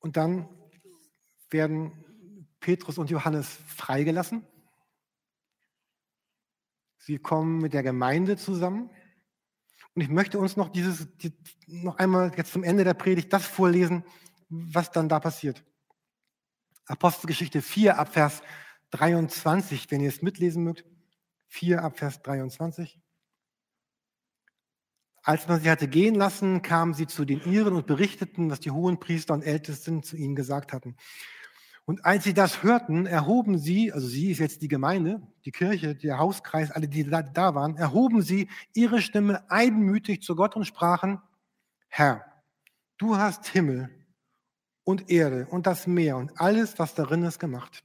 Und 0.00 0.16
dann 0.16 0.48
werden 1.50 2.04
Petrus 2.60 2.98
und 2.98 3.10
Johannes 3.10 3.48
freigelassen. 3.66 4.46
Sie 6.98 7.18
kommen 7.18 7.58
mit 7.58 7.72
der 7.72 7.82
Gemeinde 7.82 8.36
zusammen. 8.36 8.90
Und 10.00 10.04
ich 10.04 10.12
möchte 10.12 10.38
uns 10.38 10.56
noch 10.56 10.70
dieses, 10.70 11.14
die, 11.18 11.30
noch 11.66 11.98
einmal 11.98 12.32
jetzt 12.34 12.54
zum 12.54 12.64
Ende 12.64 12.84
der 12.84 12.94
Predigt 12.94 13.30
das 13.34 13.44
vorlesen, 13.44 14.02
was 14.48 14.90
dann 14.90 15.10
da 15.10 15.20
passiert. 15.20 15.62
Apostelgeschichte 16.86 17.60
4 17.60 17.98
ab 17.98 18.14
Vers 18.14 18.40
23, 18.92 19.90
wenn 19.90 20.00
ihr 20.00 20.08
es 20.08 20.22
mitlesen 20.22 20.64
mögt. 20.64 20.86
4 21.48 21.84
ab 21.84 21.98
Vers 21.98 22.22
23. 22.22 22.98
Als 25.22 25.46
man 25.46 25.60
sie 25.60 25.70
hatte 25.70 25.86
gehen 25.86 26.14
lassen, 26.14 26.62
kamen 26.62 26.94
sie 26.94 27.06
zu 27.06 27.26
den 27.26 27.42
Iren 27.42 27.74
und 27.74 27.86
berichteten, 27.86 28.50
was 28.50 28.60
die 28.60 28.70
hohen 28.70 29.00
Priester 29.00 29.34
und 29.34 29.42
Ältesten 29.42 30.02
zu 30.02 30.16
ihnen 30.16 30.34
gesagt 30.34 30.72
hatten. 30.72 30.96
Und 31.84 32.04
als 32.04 32.24
sie 32.24 32.34
das 32.34 32.62
hörten, 32.62 33.06
erhoben 33.06 33.58
sie, 33.58 33.92
also 33.92 34.06
sie 34.06 34.30
ist 34.30 34.38
jetzt 34.38 34.62
die 34.62 34.68
Gemeinde, 34.68 35.22
die 35.44 35.50
Kirche, 35.50 35.94
der 35.94 36.18
Hauskreis, 36.18 36.70
alle, 36.70 36.88
die 36.88 37.04
da, 37.04 37.54
waren, 37.54 37.76
erhoben 37.76 38.22
sie 38.22 38.48
ihre 38.74 39.00
Stimme 39.00 39.50
einmütig 39.50 40.22
zu 40.22 40.36
Gott 40.36 40.54
und 40.56 40.66
sprachen, 40.66 41.20
Herr, 41.88 42.24
du 42.98 43.16
hast 43.16 43.48
Himmel 43.48 43.90
und 44.84 45.10
Erde 45.10 45.46
und 45.50 45.66
das 45.66 45.86
Meer 45.86 46.16
und 46.16 46.40
alles, 46.40 46.78
was 46.78 46.94
darin 46.94 47.22
ist, 47.24 47.38
gemacht. 47.38 47.84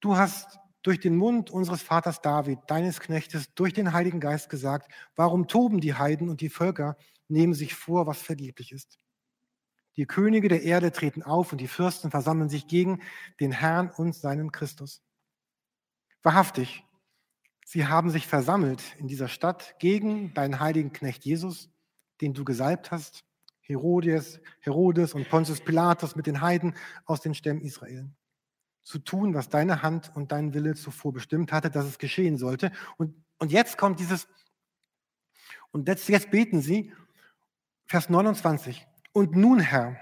Du 0.00 0.16
hast 0.16 0.58
durch 0.82 0.98
den 1.00 1.16
Mund 1.16 1.50
unseres 1.50 1.82
Vaters 1.82 2.22
David, 2.22 2.58
deines 2.66 3.00
Knechtes, 3.00 3.52
durch 3.54 3.74
den 3.74 3.92
Heiligen 3.92 4.20
Geist 4.20 4.48
gesagt, 4.48 4.90
warum 5.14 5.46
toben 5.46 5.80
die 5.80 5.94
Heiden 5.94 6.28
und 6.30 6.40
die 6.40 6.48
Völker, 6.48 6.96
nehmen 7.28 7.54
sich 7.54 7.74
vor, 7.74 8.06
was 8.06 8.20
vergeblich 8.22 8.72
ist. 8.72 8.98
Die 10.00 10.06
Könige 10.06 10.48
der 10.48 10.62
Erde 10.62 10.92
treten 10.92 11.22
auf 11.22 11.52
und 11.52 11.60
die 11.60 11.68
Fürsten 11.68 12.10
versammeln 12.10 12.48
sich 12.48 12.66
gegen 12.66 13.02
den 13.38 13.52
Herrn 13.52 13.90
und 13.90 14.14
seinen 14.14 14.50
Christus. 14.50 15.02
Wahrhaftig, 16.22 16.86
sie 17.66 17.86
haben 17.86 18.08
sich 18.08 18.26
versammelt 18.26 18.82
in 18.96 19.08
dieser 19.08 19.28
Stadt 19.28 19.78
gegen 19.78 20.32
deinen 20.32 20.58
heiligen 20.58 20.94
Knecht 20.94 21.26
Jesus, 21.26 21.68
den 22.22 22.32
du 22.32 22.46
gesalbt 22.46 22.90
hast, 22.90 23.26
Herodes, 23.60 24.40
Herodes 24.60 25.12
und 25.12 25.28
Pontius 25.28 25.60
Pilatus 25.60 26.16
mit 26.16 26.26
den 26.26 26.40
Heiden 26.40 26.74
aus 27.04 27.20
den 27.20 27.34
Stämmen 27.34 27.60
Israel. 27.60 28.08
Zu 28.82 29.00
tun, 29.00 29.34
was 29.34 29.50
deine 29.50 29.82
Hand 29.82 30.16
und 30.16 30.32
dein 30.32 30.54
Wille 30.54 30.76
zuvor 30.76 31.12
bestimmt 31.12 31.52
hatte, 31.52 31.68
dass 31.68 31.84
es 31.84 31.98
geschehen 31.98 32.38
sollte. 32.38 32.72
Und, 32.96 33.22
und 33.38 33.52
jetzt 33.52 33.76
kommt 33.76 34.00
dieses, 34.00 34.28
und 35.72 35.88
jetzt, 35.88 36.08
jetzt 36.08 36.30
beten 36.30 36.62
sie, 36.62 36.90
Vers 37.84 38.08
29. 38.08 38.86
Und 39.12 39.36
nun, 39.36 39.60
Herr, 39.60 39.96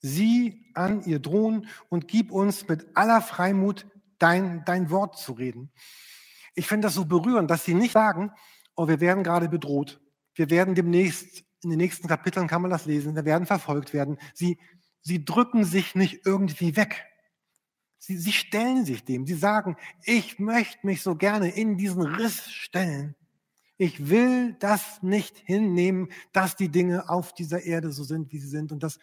sieh 0.00 0.70
an 0.74 1.02
ihr 1.04 1.18
Drohen 1.18 1.66
und 1.88 2.08
gib 2.08 2.30
uns 2.30 2.68
mit 2.68 2.86
aller 2.94 3.20
Freimut 3.20 3.86
dein, 4.18 4.64
dein 4.64 4.90
Wort 4.90 5.18
zu 5.18 5.32
reden. 5.32 5.72
Ich 6.54 6.66
finde 6.66 6.86
das 6.86 6.94
so 6.94 7.04
berührend, 7.04 7.50
dass 7.50 7.64
sie 7.64 7.74
nicht 7.74 7.92
sagen, 7.92 8.32
oh, 8.76 8.88
wir 8.88 9.00
werden 9.00 9.24
gerade 9.24 9.48
bedroht. 9.48 10.00
Wir 10.34 10.50
werden 10.50 10.74
demnächst, 10.74 11.44
in 11.62 11.70
den 11.70 11.78
nächsten 11.78 12.06
Kapiteln 12.06 12.46
kann 12.46 12.62
man 12.62 12.70
das 12.70 12.86
lesen, 12.86 13.16
wir 13.16 13.24
werden 13.24 13.46
verfolgt 13.46 13.92
werden. 13.92 14.18
Sie, 14.34 14.58
sie 15.00 15.24
drücken 15.24 15.64
sich 15.64 15.94
nicht 15.94 16.24
irgendwie 16.24 16.76
weg. 16.76 17.04
Sie, 17.98 18.16
sie 18.16 18.32
stellen 18.32 18.84
sich 18.84 19.04
dem. 19.04 19.26
Sie 19.26 19.34
sagen, 19.34 19.76
ich 20.04 20.38
möchte 20.38 20.86
mich 20.86 21.02
so 21.02 21.16
gerne 21.16 21.50
in 21.50 21.76
diesen 21.76 22.02
Riss 22.02 22.50
stellen. 22.50 23.16
Ich 23.80 24.08
will 24.10 24.54
das 24.54 25.02
nicht 25.04 25.38
hinnehmen, 25.38 26.10
dass 26.32 26.56
die 26.56 26.68
Dinge 26.68 27.08
auf 27.08 27.32
dieser 27.32 27.62
Erde 27.62 27.92
so 27.92 28.02
sind, 28.02 28.32
wie 28.32 28.40
sie 28.40 28.48
sind 28.48 28.72
und 28.72 28.82
dass, 28.82 28.98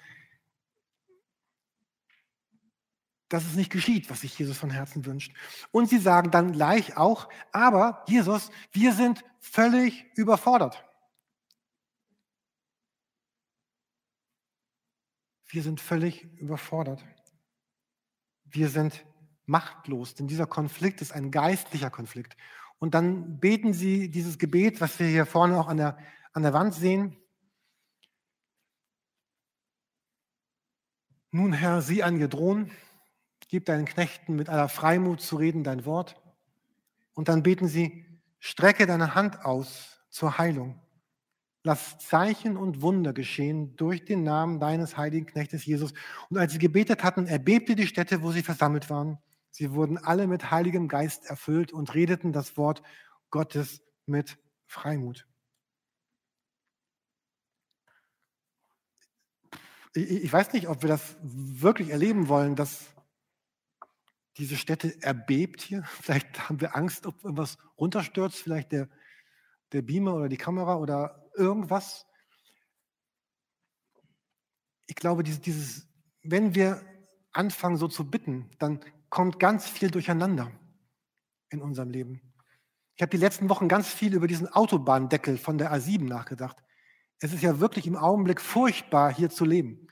dass 3.29 3.45
es 3.45 3.55
nicht 3.55 3.71
geschieht, 3.71 4.09
was 4.09 4.21
sich 4.21 4.37
Jesus 4.37 4.57
von 4.57 4.69
Herzen 4.69 5.05
wünscht. 5.05 5.33
Und 5.71 5.89
sie 5.89 5.97
sagen 5.97 6.29
dann 6.29 6.51
gleich 6.51 6.97
auch, 6.97 7.29
aber 7.53 8.03
Jesus, 8.07 8.51
wir 8.73 8.93
sind 8.93 9.23
völlig 9.39 10.05
überfordert. 10.15 10.83
Wir 15.47 15.63
sind 15.63 15.79
völlig 15.79 16.25
überfordert. 16.37 17.05
Wir 18.43 18.67
sind 18.67 19.05
machtlos, 19.45 20.15
denn 20.15 20.27
dieser 20.27 20.47
Konflikt 20.47 21.01
ist 21.01 21.13
ein 21.13 21.31
geistlicher 21.31 21.89
Konflikt. 21.89 22.35
Und 22.85 22.93
dann 22.93 23.39
beten 23.39 23.73
sie 23.73 24.11
dieses 24.11 24.37
Gebet, 24.37 24.79
was 24.79 24.99
wir 24.99 25.07
hier 25.07 25.25
vorne 25.25 25.59
auch 25.59 25.69
an 25.69 25.77
der, 25.77 25.97
an 26.33 26.43
der 26.43 26.53
Wand 26.53 26.75
sehen. 26.75 27.17
Nun, 31.31 31.51
Herr, 31.51 31.81
sieh 31.81 32.03
an 32.03 32.19
ihr 32.19 32.27
drohen, 32.27 32.69
gib 33.47 33.65
deinen 33.65 33.85
Knechten 33.85 34.35
mit 34.35 34.49
aller 34.49 34.69
Freimut 34.69 35.19
zu 35.19 35.37
reden 35.37 35.63
dein 35.63 35.83
Wort. 35.87 36.21
Und 37.15 37.27
dann 37.27 37.41
beten 37.41 37.67
sie, 37.67 38.05
Strecke 38.37 38.85
deine 38.85 39.15
Hand 39.15 39.43
aus 39.43 40.05
zur 40.11 40.37
Heilung. 40.37 40.79
Lass 41.63 41.97
Zeichen 41.97 42.55
und 42.55 42.83
Wunder 42.83 43.13
geschehen 43.13 43.75
durch 43.77 44.05
den 44.05 44.21
Namen 44.21 44.59
deines 44.59 44.95
heiligen 44.95 45.25
Knechtes 45.25 45.65
Jesus. 45.65 45.91
Und 46.29 46.37
als 46.37 46.53
sie 46.53 46.59
gebetet 46.59 47.03
hatten, 47.03 47.25
erbebte 47.25 47.75
die 47.75 47.87
Stätte, 47.87 48.21
wo 48.21 48.31
sie 48.31 48.43
versammelt 48.43 48.91
waren. 48.91 49.17
Sie 49.55 49.71
wurden 49.71 49.97
alle 49.97 50.27
mit 50.27 50.51
Heiligem 50.51 50.89
Geist 50.89 51.27
erfüllt 51.27 51.71
und 51.71 51.93
redeten 51.93 52.33
das 52.33 52.57
Wort 52.57 52.83
Gottes 53.29 53.81
mit 54.05 54.37
Freimut. 54.65 55.25
Ich 59.93 60.33
weiß 60.33 60.51
nicht, 60.51 60.67
ob 60.67 60.81
wir 60.81 60.89
das 60.89 61.15
wirklich 61.21 61.91
erleben 61.91 62.27
wollen, 62.27 62.57
dass 62.57 62.93
diese 64.35 64.57
Stätte 64.57 65.01
erbebt 65.01 65.61
hier. 65.61 65.83
Vielleicht 66.01 66.49
haben 66.49 66.59
wir 66.59 66.75
Angst, 66.75 67.05
ob 67.05 67.23
irgendwas 67.23 67.57
runterstürzt, 67.77 68.41
vielleicht 68.41 68.73
der, 68.73 68.89
der 69.71 69.83
Beamer 69.83 70.15
oder 70.15 70.27
die 70.27 70.35
Kamera 70.35 70.75
oder 70.75 71.31
irgendwas. 71.33 72.05
Ich 74.87 74.95
glaube, 74.95 75.23
dieses, 75.23 75.39
dieses, 75.39 75.87
wenn 76.23 76.55
wir 76.55 76.81
anfangen 77.31 77.77
so 77.77 77.87
zu 77.87 78.03
bitten, 78.03 78.51
dann 78.59 78.81
kommt 79.09 79.39
ganz 79.39 79.67
viel 79.67 79.91
durcheinander 79.91 80.51
in 81.49 81.61
unserem 81.61 81.89
Leben. 81.89 82.21
Ich 82.95 83.01
habe 83.01 83.09
die 83.09 83.17
letzten 83.17 83.49
Wochen 83.49 83.67
ganz 83.67 83.87
viel 83.89 84.13
über 84.13 84.27
diesen 84.27 84.47
Autobahndeckel 84.47 85.37
von 85.37 85.57
der 85.57 85.73
A7 85.73 86.07
nachgedacht. 86.07 86.57
Es 87.19 87.33
ist 87.33 87.43
ja 87.43 87.59
wirklich 87.59 87.87
im 87.87 87.97
Augenblick 87.97 88.41
furchtbar, 88.41 89.13
hier 89.13 89.29
zu 89.29 89.45
leben. 89.45 89.87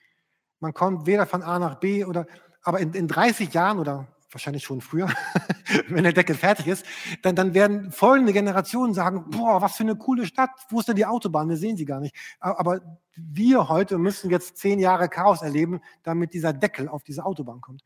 Man 0.59 0.73
kommt 0.73 1.05
weder 1.05 1.25
von 1.25 1.41
A 1.41 1.59
nach 1.59 1.75
B 1.75 2.05
oder, 2.05 2.25
aber 2.61 2.79
in, 2.79 2.93
in 2.93 3.07
30 3.07 3.53
Jahren 3.53 3.79
oder 3.79 4.07
wahrscheinlich 4.31 4.63
schon 4.63 4.81
früher, 4.81 5.09
wenn 5.89 6.03
der 6.03 6.13
Deckel 6.13 6.35
fertig 6.35 6.67
ist, 6.67 6.85
dann, 7.21 7.35
dann 7.35 7.53
werden 7.53 7.91
folgende 7.91 8.33
Generationen 8.33 8.93
sagen, 8.93 9.29
boah, 9.29 9.61
was 9.61 9.75
für 9.75 9.83
eine 9.83 9.95
coole 9.95 10.25
Stadt, 10.25 10.49
wo 10.69 10.79
ist 10.79 10.87
denn 10.87 10.95
die 10.95 11.05
Autobahn? 11.05 11.49
Wir 11.49 11.57
sehen 11.57 11.77
sie 11.77 11.85
gar 11.85 11.99
nicht. 11.99 12.15
Aber 12.39 12.81
wir 13.15 13.69
heute 13.69 13.97
müssen 13.97 14.31
jetzt 14.31 14.57
zehn 14.57 14.79
Jahre 14.79 15.09
Chaos 15.09 15.41
erleben, 15.41 15.81
damit 16.03 16.33
dieser 16.33 16.53
Deckel 16.53 16.87
auf 16.87 17.03
diese 17.03 17.25
Autobahn 17.25 17.61
kommt. 17.61 17.83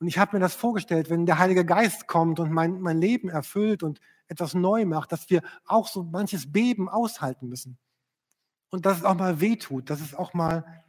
Und 0.00 0.06
ich 0.06 0.18
habe 0.18 0.36
mir 0.36 0.40
das 0.40 0.54
vorgestellt, 0.54 1.10
wenn 1.10 1.26
der 1.26 1.38
Heilige 1.38 1.64
Geist 1.64 2.06
kommt 2.06 2.38
und 2.38 2.52
mein, 2.52 2.80
mein 2.80 2.98
Leben 2.98 3.28
erfüllt 3.28 3.82
und 3.82 4.00
etwas 4.28 4.54
neu 4.54 4.84
macht, 4.84 5.10
dass 5.10 5.28
wir 5.28 5.42
auch 5.64 5.88
so 5.88 6.04
manches 6.04 6.52
Beben 6.52 6.88
aushalten 6.88 7.48
müssen. 7.48 7.78
Und 8.70 8.86
dass 8.86 8.98
es 8.98 9.04
auch 9.04 9.14
mal 9.14 9.40
wehtut, 9.40 9.90
dass 9.90 10.00
es 10.00 10.14
auch 10.14 10.34
mal 10.34 10.84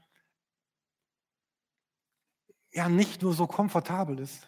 ja 2.72 2.88
nicht 2.88 3.24
nur 3.24 3.34
so 3.34 3.48
komfortabel 3.48 4.20
ist. 4.20 4.48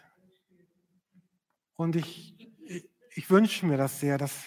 Und 1.74 1.96
ich, 1.96 2.40
ich, 2.68 2.88
ich 3.16 3.30
wünsche 3.32 3.66
mir 3.66 3.78
das 3.78 4.00
sehr, 4.00 4.20
dass, 4.20 4.44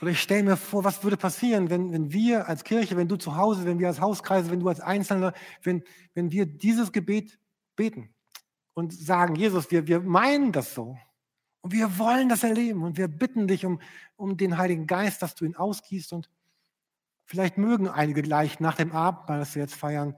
oder 0.00 0.10
ich 0.10 0.20
stelle 0.20 0.42
mir 0.42 0.56
vor, 0.56 0.82
was 0.82 1.04
würde 1.04 1.16
passieren, 1.16 1.70
wenn, 1.70 1.92
wenn 1.92 2.12
wir 2.12 2.48
als 2.48 2.64
Kirche, 2.64 2.96
wenn 2.96 3.06
du 3.06 3.16
zu 3.16 3.36
Hause, 3.36 3.64
wenn 3.64 3.78
wir 3.78 3.86
als 3.86 4.00
Hauskreise, 4.00 4.50
wenn 4.50 4.60
du 4.60 4.68
als 4.68 4.80
Einzelner, 4.80 5.34
wenn, 5.62 5.84
wenn 6.14 6.32
wir 6.32 6.46
dieses 6.46 6.90
Gebet 6.90 7.38
beten 7.76 8.12
und 8.78 8.92
sagen, 8.92 9.34
Jesus, 9.34 9.72
wir, 9.72 9.88
wir 9.88 9.98
meinen 9.98 10.52
das 10.52 10.72
so. 10.72 10.96
Und 11.62 11.72
wir 11.72 11.98
wollen 11.98 12.28
das 12.28 12.44
erleben 12.44 12.84
und 12.84 12.96
wir 12.96 13.08
bitten 13.08 13.48
dich 13.48 13.66
um, 13.66 13.80
um 14.14 14.36
den 14.36 14.56
Heiligen 14.56 14.86
Geist, 14.86 15.20
dass 15.20 15.34
du 15.34 15.44
ihn 15.44 15.56
ausgießt 15.56 16.12
und 16.12 16.30
vielleicht 17.24 17.58
mögen 17.58 17.88
einige 17.88 18.22
gleich 18.22 18.60
nach 18.60 18.76
dem 18.76 18.92
Abendmahl, 18.92 19.40
das 19.40 19.56
wir 19.56 19.62
jetzt 19.62 19.74
feiern, 19.74 20.16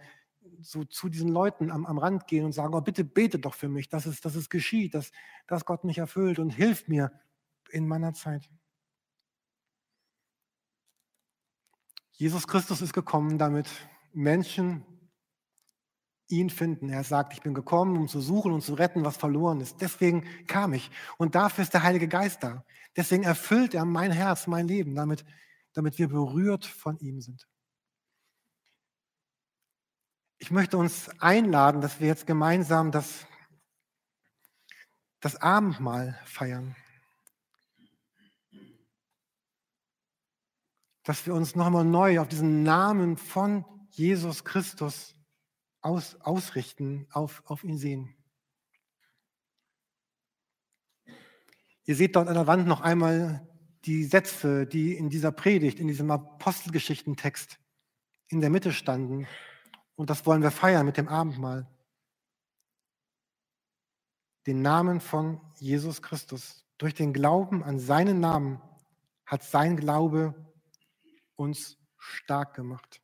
so 0.61 0.85
zu 0.85 1.09
diesen 1.09 1.31
Leuten 1.31 1.71
am, 1.71 1.87
am 1.87 1.97
Rand 1.97 2.27
gehen 2.27 2.45
und 2.45 2.53
sagen, 2.53 2.75
oh, 2.75 2.83
bitte 2.83 3.03
bete 3.03 3.39
doch 3.39 3.55
für 3.55 3.71
mich, 3.71 3.89
dass 3.89 4.05
es, 4.05 4.21
dass 4.21 4.35
es 4.35 4.51
geschieht, 4.51 4.93
dass, 4.93 5.11
dass 5.47 5.65
Gott 5.65 5.85
mich 5.85 5.97
erfüllt 5.97 6.39
und 6.39 6.51
hilft 6.51 6.87
mir 6.87 7.13
in 7.71 7.89
meiner 7.89 8.13
Zeit. 8.13 8.51
Jesus 12.13 12.47
Christus 12.47 12.83
ist 12.83 12.93
gekommen, 12.93 13.39
damit 13.39 13.71
Menschen 14.13 14.85
ihn 16.31 16.51
finden. 16.51 16.89
Er 16.89 17.05
sagt, 17.05 17.33
ich 17.33 17.43
bin 17.43 17.55
gekommen, 17.55 17.97
um 17.97 18.09
zu 18.09 18.21
suchen 18.21 18.53
und 18.53 18.63
zu 18.63 18.75
retten, 18.75 19.05
was 19.05 19.17
verloren 19.17 19.61
ist. 19.61 19.81
Deswegen 19.81 20.25
kam 20.47 20.73
ich. 20.73 20.91
Und 21.19 21.35
dafür 21.35 21.63
ist 21.63 21.75
der 21.75 21.83
Heilige 21.83 22.09
Geist 22.09 22.43
da. 22.43 22.65
Deswegen 22.97 23.25
erfüllt 23.25 23.75
er 23.75 23.85
mein 23.85 24.13
Herz, 24.13 24.47
mein 24.47 24.67
Leben, 24.67 24.95
damit, 24.95 25.25
damit 25.75 25.99
wir 25.99 26.09
berührt 26.09 26.65
von 26.65 26.99
ihm 26.99 27.21
sind. 27.21 27.47
Ich 30.39 30.51
möchte 30.51 30.79
uns 30.79 31.09
einladen, 31.21 31.81
dass 31.81 32.01
wir 32.01 32.07
jetzt 32.07 32.27
gemeinsam 32.27 32.91
das, 32.91 33.27
das 35.21 35.37
Abendmahl 35.37 36.19
feiern. 36.25 36.75
Dass 41.05 41.27
wir 41.27 41.35
uns 41.35 41.55
nochmal 41.57 41.85
neu 41.85 42.21
auf 42.21 42.29
diesen 42.29 42.63
Namen 42.63 43.17
von 43.17 43.65
Jesus 43.91 44.45
Christus 44.45 45.15
aus, 45.81 46.17
ausrichten, 46.21 47.07
auf, 47.11 47.43
auf 47.47 47.65
ihn 47.65 47.79
sehen. 47.79 48.15
Ihr 51.85 51.97
seht 51.97 52.17
dort 52.17 52.29
an 52.29 52.35
der 52.35 52.47
Wand 52.47 52.67
noch 52.67 52.81
einmal 52.81 53.49
die 53.85 54.05
Sätze, 54.05 54.67
die 54.67 54.95
in 54.95 55.09
dieser 55.09 55.33
Predigt, 55.33 55.81
in 55.81 55.89
diesem 55.89 56.11
Apostelgeschichtentext 56.11 57.59
in 58.29 58.41
der 58.41 58.51
Mitte 58.51 58.73
standen. 58.73 59.27
Und 59.97 60.11
das 60.11 60.27
wollen 60.27 60.43
wir 60.43 60.51
feiern 60.51 60.87
mit 60.87 60.97
dem 60.97 61.09
Abendmahl. 61.09 61.69
Den 64.47 64.63
Namen 64.63 65.01
von 65.01 65.41
Jesus 65.59 66.03
Christus. 66.03 66.65
Durch 66.79 66.95
den 66.95 67.13
Glauben 67.13 67.63
an 67.63 67.79
seinen 67.79 68.21
Namen 68.21 68.61
hat 69.27 69.43
sein 69.43 69.77
Glaube 69.77 70.35
uns 71.37 71.79
stark 71.99 72.55
gemacht. 72.55 73.00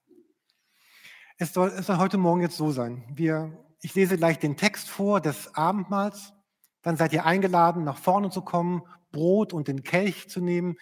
Es 1.38 1.53
soll, 1.53 1.68
es 1.68 1.85
soll 1.85 1.99
heute 1.99 2.16
Morgen 2.16 2.40
jetzt 2.40 2.57
so 2.57 2.70
sein. 2.70 3.05
Wir, 3.12 3.53
ich 3.83 3.94
lese 3.94 4.16
gleich 4.16 4.38
den 4.38 4.57
Text 4.57 4.88
vor 4.88 5.20
des 5.20 5.55
Abendmahls. 5.55 6.33
Dann 6.81 6.96
seid 6.96 7.12
ihr 7.12 7.27
eingeladen, 7.27 7.85
nach 7.85 7.99
vorne 7.99 8.31
zu 8.31 8.40
kommen, 8.40 8.83
Brot 9.12 9.53
und 9.53 9.68
den 9.68 9.83
Kelch 9.83 10.31
zu 10.31 10.40
nehmen. 10.40 10.77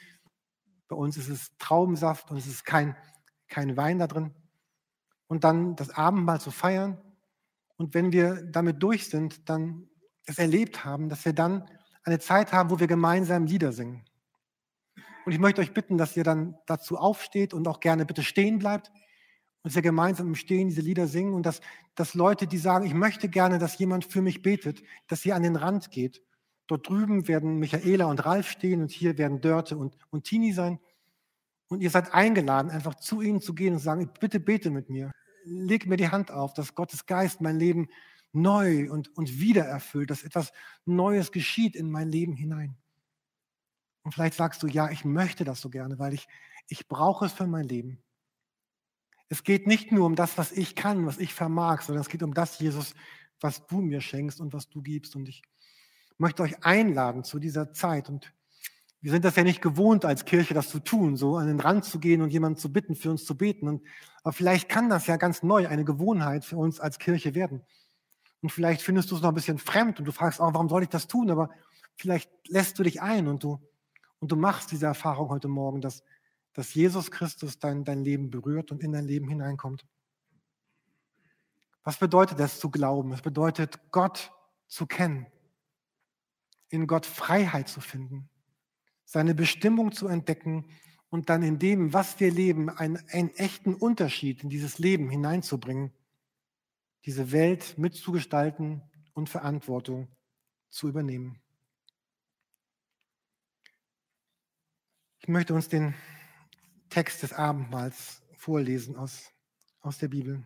Bei 0.86 0.94
uns 0.94 1.16
ist 1.16 1.28
es 1.28 1.56
Traubensaft 1.58 2.30
und 2.30 2.36
es 2.36 2.46
ist 2.46 2.64
kein, 2.64 2.96
kein 3.48 3.76
Wein 3.76 3.98
da 3.98 4.06
drin 4.06 4.32
und 5.26 5.42
dann 5.42 5.74
das 5.74 5.90
Abendmahl 5.90 6.40
zu 6.40 6.52
feiern. 6.52 7.02
Und 7.76 7.94
wenn 7.94 8.12
wir 8.12 8.44
damit 8.44 8.80
durch 8.80 9.08
sind, 9.08 9.48
dann 9.48 9.88
es 10.24 10.38
erlebt 10.38 10.84
haben, 10.84 11.08
dass 11.08 11.24
wir 11.24 11.32
dann 11.32 11.68
eine 12.04 12.20
Zeit 12.20 12.52
haben, 12.52 12.70
wo 12.70 12.78
wir 12.78 12.86
gemeinsam 12.86 13.46
Lieder 13.46 13.72
singen. 13.72 14.04
Und 15.26 15.32
ich 15.32 15.40
möchte 15.40 15.62
euch 15.62 15.74
bitten, 15.74 15.98
dass 15.98 16.16
ihr 16.16 16.22
dann 16.22 16.54
dazu 16.66 16.96
aufsteht 16.96 17.54
und 17.54 17.66
auch 17.66 17.80
gerne 17.80 18.06
bitte 18.06 18.22
stehen 18.22 18.60
bleibt 18.60 18.92
und 19.64 19.74
wir 19.74 19.82
gemeinsam 19.82 20.28
im 20.28 20.34
Stehen 20.34 20.68
diese 20.68 20.82
Lieder 20.82 21.06
singen 21.06 21.32
und 21.32 21.46
dass, 21.46 21.62
dass 21.94 22.14
Leute, 22.14 22.46
die 22.46 22.58
sagen, 22.58 22.84
ich 22.84 22.92
möchte 22.92 23.30
gerne, 23.30 23.58
dass 23.58 23.78
jemand 23.78 24.04
für 24.04 24.20
mich 24.20 24.42
betet, 24.42 24.82
dass 25.08 25.24
ihr 25.24 25.34
an 25.34 25.42
den 25.42 25.56
Rand 25.56 25.90
geht. 25.90 26.22
Dort 26.66 26.86
drüben 26.88 27.28
werden 27.28 27.58
Michaela 27.58 28.04
und 28.04 28.24
Ralf 28.26 28.48
stehen 28.48 28.82
und 28.82 28.90
hier 28.90 29.16
werden 29.16 29.40
Dörte 29.40 29.78
und, 29.78 29.96
und 30.10 30.24
Tini 30.24 30.52
sein. 30.52 30.78
Und 31.68 31.80
ihr 31.80 31.88
seid 31.88 32.12
eingeladen, 32.12 32.70
einfach 32.70 32.94
zu 32.96 33.22
ihnen 33.22 33.40
zu 33.40 33.54
gehen 33.54 33.72
und 33.72 33.78
zu 33.78 33.86
sagen, 33.86 34.10
bitte 34.20 34.38
bete 34.38 34.70
mit 34.70 34.90
mir. 34.90 35.10
Leg 35.44 35.86
mir 35.86 35.96
die 35.96 36.10
Hand 36.10 36.30
auf, 36.30 36.52
dass 36.52 36.74
Gottes 36.74 37.06
Geist 37.06 37.40
mein 37.40 37.58
Leben 37.58 37.88
neu 38.32 38.90
und, 38.90 39.16
und 39.16 39.40
wieder 39.40 39.64
erfüllt, 39.64 40.10
dass 40.10 40.24
etwas 40.24 40.52
Neues 40.84 41.32
geschieht 41.32 41.74
in 41.74 41.90
mein 41.90 42.12
Leben 42.12 42.34
hinein. 42.34 42.76
Und 44.02 44.12
vielleicht 44.12 44.34
sagst 44.34 44.62
du, 44.62 44.66
ja, 44.66 44.90
ich 44.90 45.06
möchte 45.06 45.44
das 45.44 45.62
so 45.62 45.70
gerne, 45.70 45.98
weil 45.98 46.12
ich, 46.12 46.28
ich 46.68 46.86
brauche 46.86 47.24
es 47.24 47.32
für 47.32 47.46
mein 47.46 47.66
Leben. 47.66 48.03
Es 49.34 49.42
geht 49.42 49.66
nicht 49.66 49.90
nur 49.90 50.06
um 50.06 50.14
das, 50.14 50.38
was 50.38 50.52
ich 50.52 50.76
kann, 50.76 51.06
was 51.06 51.18
ich 51.18 51.34
vermag, 51.34 51.82
sondern 51.82 52.02
es 52.02 52.08
geht 52.08 52.22
um 52.22 52.34
das, 52.34 52.60
Jesus, 52.60 52.94
was 53.40 53.66
du 53.66 53.80
mir 53.80 54.00
schenkst 54.00 54.40
und 54.40 54.52
was 54.52 54.68
du 54.68 54.80
gibst. 54.80 55.16
Und 55.16 55.28
ich 55.28 55.42
möchte 56.18 56.44
euch 56.44 56.64
einladen 56.64 57.24
zu 57.24 57.40
dieser 57.40 57.72
Zeit 57.72 58.08
und 58.08 58.32
wir 59.00 59.10
sind 59.10 59.24
das 59.24 59.34
ja 59.34 59.42
nicht 59.42 59.60
gewohnt 59.60 60.04
als 60.04 60.24
Kirche, 60.24 60.54
das 60.54 60.68
zu 60.68 60.78
tun, 60.78 61.16
so 61.16 61.36
an 61.36 61.48
den 61.48 61.58
Rand 61.58 61.84
zu 61.84 61.98
gehen 61.98 62.22
und 62.22 62.30
jemanden 62.30 62.60
zu 62.60 62.72
bitten, 62.72 62.94
für 62.94 63.10
uns 63.10 63.24
zu 63.24 63.36
beten. 63.36 63.66
Und, 63.66 63.82
aber 64.22 64.32
vielleicht 64.32 64.68
kann 64.68 64.88
das 64.88 65.08
ja 65.08 65.16
ganz 65.16 65.42
neu 65.42 65.66
eine 65.66 65.84
Gewohnheit 65.84 66.44
für 66.44 66.56
uns 66.56 66.78
als 66.78 67.00
Kirche 67.00 67.34
werden. 67.34 67.62
Und 68.40 68.50
vielleicht 68.50 68.82
findest 68.82 69.10
du 69.10 69.16
es 69.16 69.22
noch 69.22 69.30
ein 69.30 69.34
bisschen 69.34 69.58
fremd 69.58 69.98
und 69.98 70.04
du 70.04 70.12
fragst 70.12 70.40
auch, 70.40 70.54
warum 70.54 70.68
soll 70.68 70.84
ich 70.84 70.90
das 70.90 71.08
tun? 71.08 71.28
Aber 71.32 71.50
vielleicht 71.96 72.30
lässt 72.46 72.78
du 72.78 72.84
dich 72.84 73.02
ein 73.02 73.26
und 73.26 73.42
du, 73.42 73.58
und 74.20 74.30
du 74.30 74.36
machst 74.36 74.70
diese 74.70 74.86
Erfahrung 74.86 75.28
heute 75.30 75.48
Morgen, 75.48 75.80
dass, 75.80 76.04
dass 76.54 76.74
Jesus 76.74 77.10
Christus 77.10 77.58
dein, 77.58 77.84
dein 77.84 78.02
Leben 78.02 78.30
berührt 78.30 78.72
und 78.72 78.82
in 78.82 78.92
dein 78.92 79.04
Leben 79.04 79.28
hineinkommt. 79.28 79.86
Was 81.82 81.98
bedeutet 81.98 82.40
das 82.40 82.58
zu 82.58 82.70
glauben? 82.70 83.12
Es 83.12 83.20
bedeutet, 83.20 83.78
Gott 83.90 84.32
zu 84.66 84.86
kennen, 84.86 85.26
in 86.70 86.86
Gott 86.86 87.04
Freiheit 87.04 87.68
zu 87.68 87.80
finden 87.80 88.30
seine 89.04 89.34
Bestimmung 89.34 89.92
zu 89.92 90.08
entdecken 90.08 90.66
und 91.08 91.28
dann 91.28 91.42
in 91.42 91.58
dem, 91.58 91.92
was 91.92 92.18
wir 92.18 92.30
leben, 92.30 92.70
einen, 92.70 92.96
einen 93.10 93.30
echten 93.36 93.74
Unterschied 93.74 94.42
in 94.42 94.50
dieses 94.50 94.78
Leben 94.78 95.10
hineinzubringen, 95.10 95.92
diese 97.04 97.30
Welt 97.30 97.78
mitzugestalten 97.78 98.82
und 99.12 99.28
Verantwortung 99.28 100.08
zu 100.70 100.88
übernehmen. 100.88 101.40
Ich 105.20 105.28
möchte 105.28 105.54
uns 105.54 105.68
den 105.68 105.94
Text 106.90 107.22
des 107.22 107.32
Abendmahls 107.32 108.22
vorlesen 108.36 108.96
aus, 108.96 109.30
aus 109.80 109.98
der 109.98 110.08
Bibel. 110.08 110.44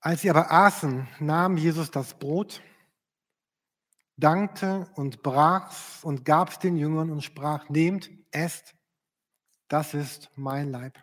Als 0.00 0.22
sie 0.22 0.30
aber 0.30 0.50
aßen, 0.50 1.08
nahm 1.20 1.56
Jesus 1.56 1.92
das 1.92 2.18
Brot, 2.18 2.60
dankte 4.16 4.90
und 4.96 5.22
brach's 5.22 6.02
und 6.02 6.24
gab's 6.24 6.58
den 6.58 6.76
Jüngern 6.76 7.10
und 7.10 7.22
sprach, 7.22 7.68
nehmt, 7.68 8.10
esst, 8.32 8.74
das 9.68 9.94
ist 9.94 10.30
mein 10.36 10.70
Leib. 10.70 10.98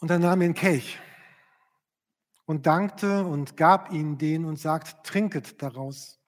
Und 0.00 0.10
er 0.10 0.18
nahm 0.18 0.40
den 0.40 0.54
Kelch 0.54 0.98
und 2.44 2.66
dankte 2.66 3.24
und 3.24 3.56
gab 3.56 3.92
ihnen 3.92 4.16
den 4.16 4.44
und 4.44 4.58
sagt, 4.58 5.04
trinket 5.04 5.60
daraus. 5.62 6.18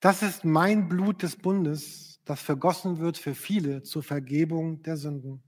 Das 0.00 0.22
ist 0.22 0.44
mein 0.44 0.88
Blut 0.88 1.22
des 1.22 1.36
Bundes, 1.36 2.20
das 2.24 2.40
vergossen 2.40 2.98
wird 2.98 3.18
für 3.18 3.34
viele 3.34 3.82
zur 3.82 4.02
Vergebung 4.02 4.82
der 4.82 4.96
Sünden. 4.96 5.42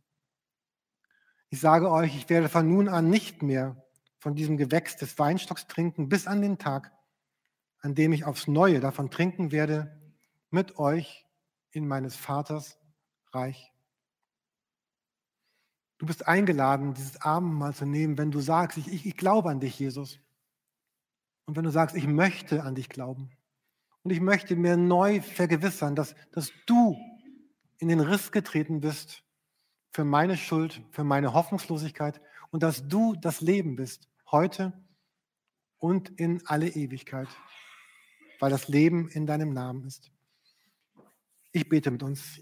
Ich 1.51 1.61
sage 1.61 1.91
euch, 1.91 2.17
ich 2.17 2.29
werde 2.29 2.49
von 2.49 2.69
nun 2.69 2.89
an 2.89 3.11
nicht 3.11 3.43
mehr 3.43 3.83
von 4.19 4.35
diesem 4.35 4.57
Gewächs 4.57 4.97
des 4.97 5.19
Weinstocks 5.19 5.67
trinken, 5.67 6.09
bis 6.09 6.27
an 6.27 6.43
den 6.43 6.59
Tag, 6.59 6.93
an 7.81 7.95
dem 7.95 8.13
ich 8.13 8.25
aufs 8.25 8.49
Neue 8.49 8.81
davon 8.81 9.11
trinken 9.11 9.51
werde, 9.51 9.99
mit 10.51 10.79
euch 10.79 11.27
in 11.71 11.89
meines 11.89 12.17
Vaters 12.17 12.79
Reich. 13.33 13.70
Du 16.01 16.07
bist 16.07 16.27
eingeladen, 16.27 16.95
dieses 16.95 17.21
Abendmahl 17.21 17.75
zu 17.75 17.85
nehmen, 17.85 18.17
wenn 18.17 18.31
du 18.31 18.41
sagst, 18.41 18.79
ich, 18.79 18.91
ich, 18.91 19.05
ich 19.05 19.19
glaube 19.19 19.51
an 19.51 19.61
dich, 19.61 19.79
Jesus. 19.79 20.19
Und 21.45 21.57
wenn 21.57 21.65
du 21.65 21.71
sagst, 21.71 21.95
ich 21.95 22.07
möchte 22.07 22.63
an 22.63 22.75
dich 22.75 22.89
glauben. 22.89 23.31
Und 24.03 24.11
ich 24.11 24.23
möchte 24.23 24.57
mir 24.57 24.79
neu 24.79 25.21
vergewissern, 25.21 25.95
dass, 25.95 26.15
dass 26.33 26.53
du 26.65 26.97
in 27.77 27.89
den 27.89 28.01
Riss 28.01 28.33
getreten 28.33 28.81
bist 28.81 29.25
für 29.91 30.05
meine 30.05 30.39
Schuld, 30.39 30.83
für 30.91 31.05
meine 31.05 31.35
Hoffnungslosigkeit 31.35 32.19
und 32.51 32.63
dass 32.63 32.89
du 32.89 33.15
das 33.15 33.43
Leben 33.43 33.77
bist, 33.77 34.09
heute 34.31 34.73
und 35.77 36.09
in 36.19 36.41
alle 36.47 36.69
Ewigkeit, 36.69 37.29
weil 38.39 38.51
das 38.51 38.69
Leben 38.69 39.11
in 39.11 39.27
deinem 39.27 39.53
Namen 39.53 39.85
ist. 39.85 40.11
Ich 41.53 41.69
bete 41.69 41.91
mit 41.91 42.03
uns. 42.03 42.41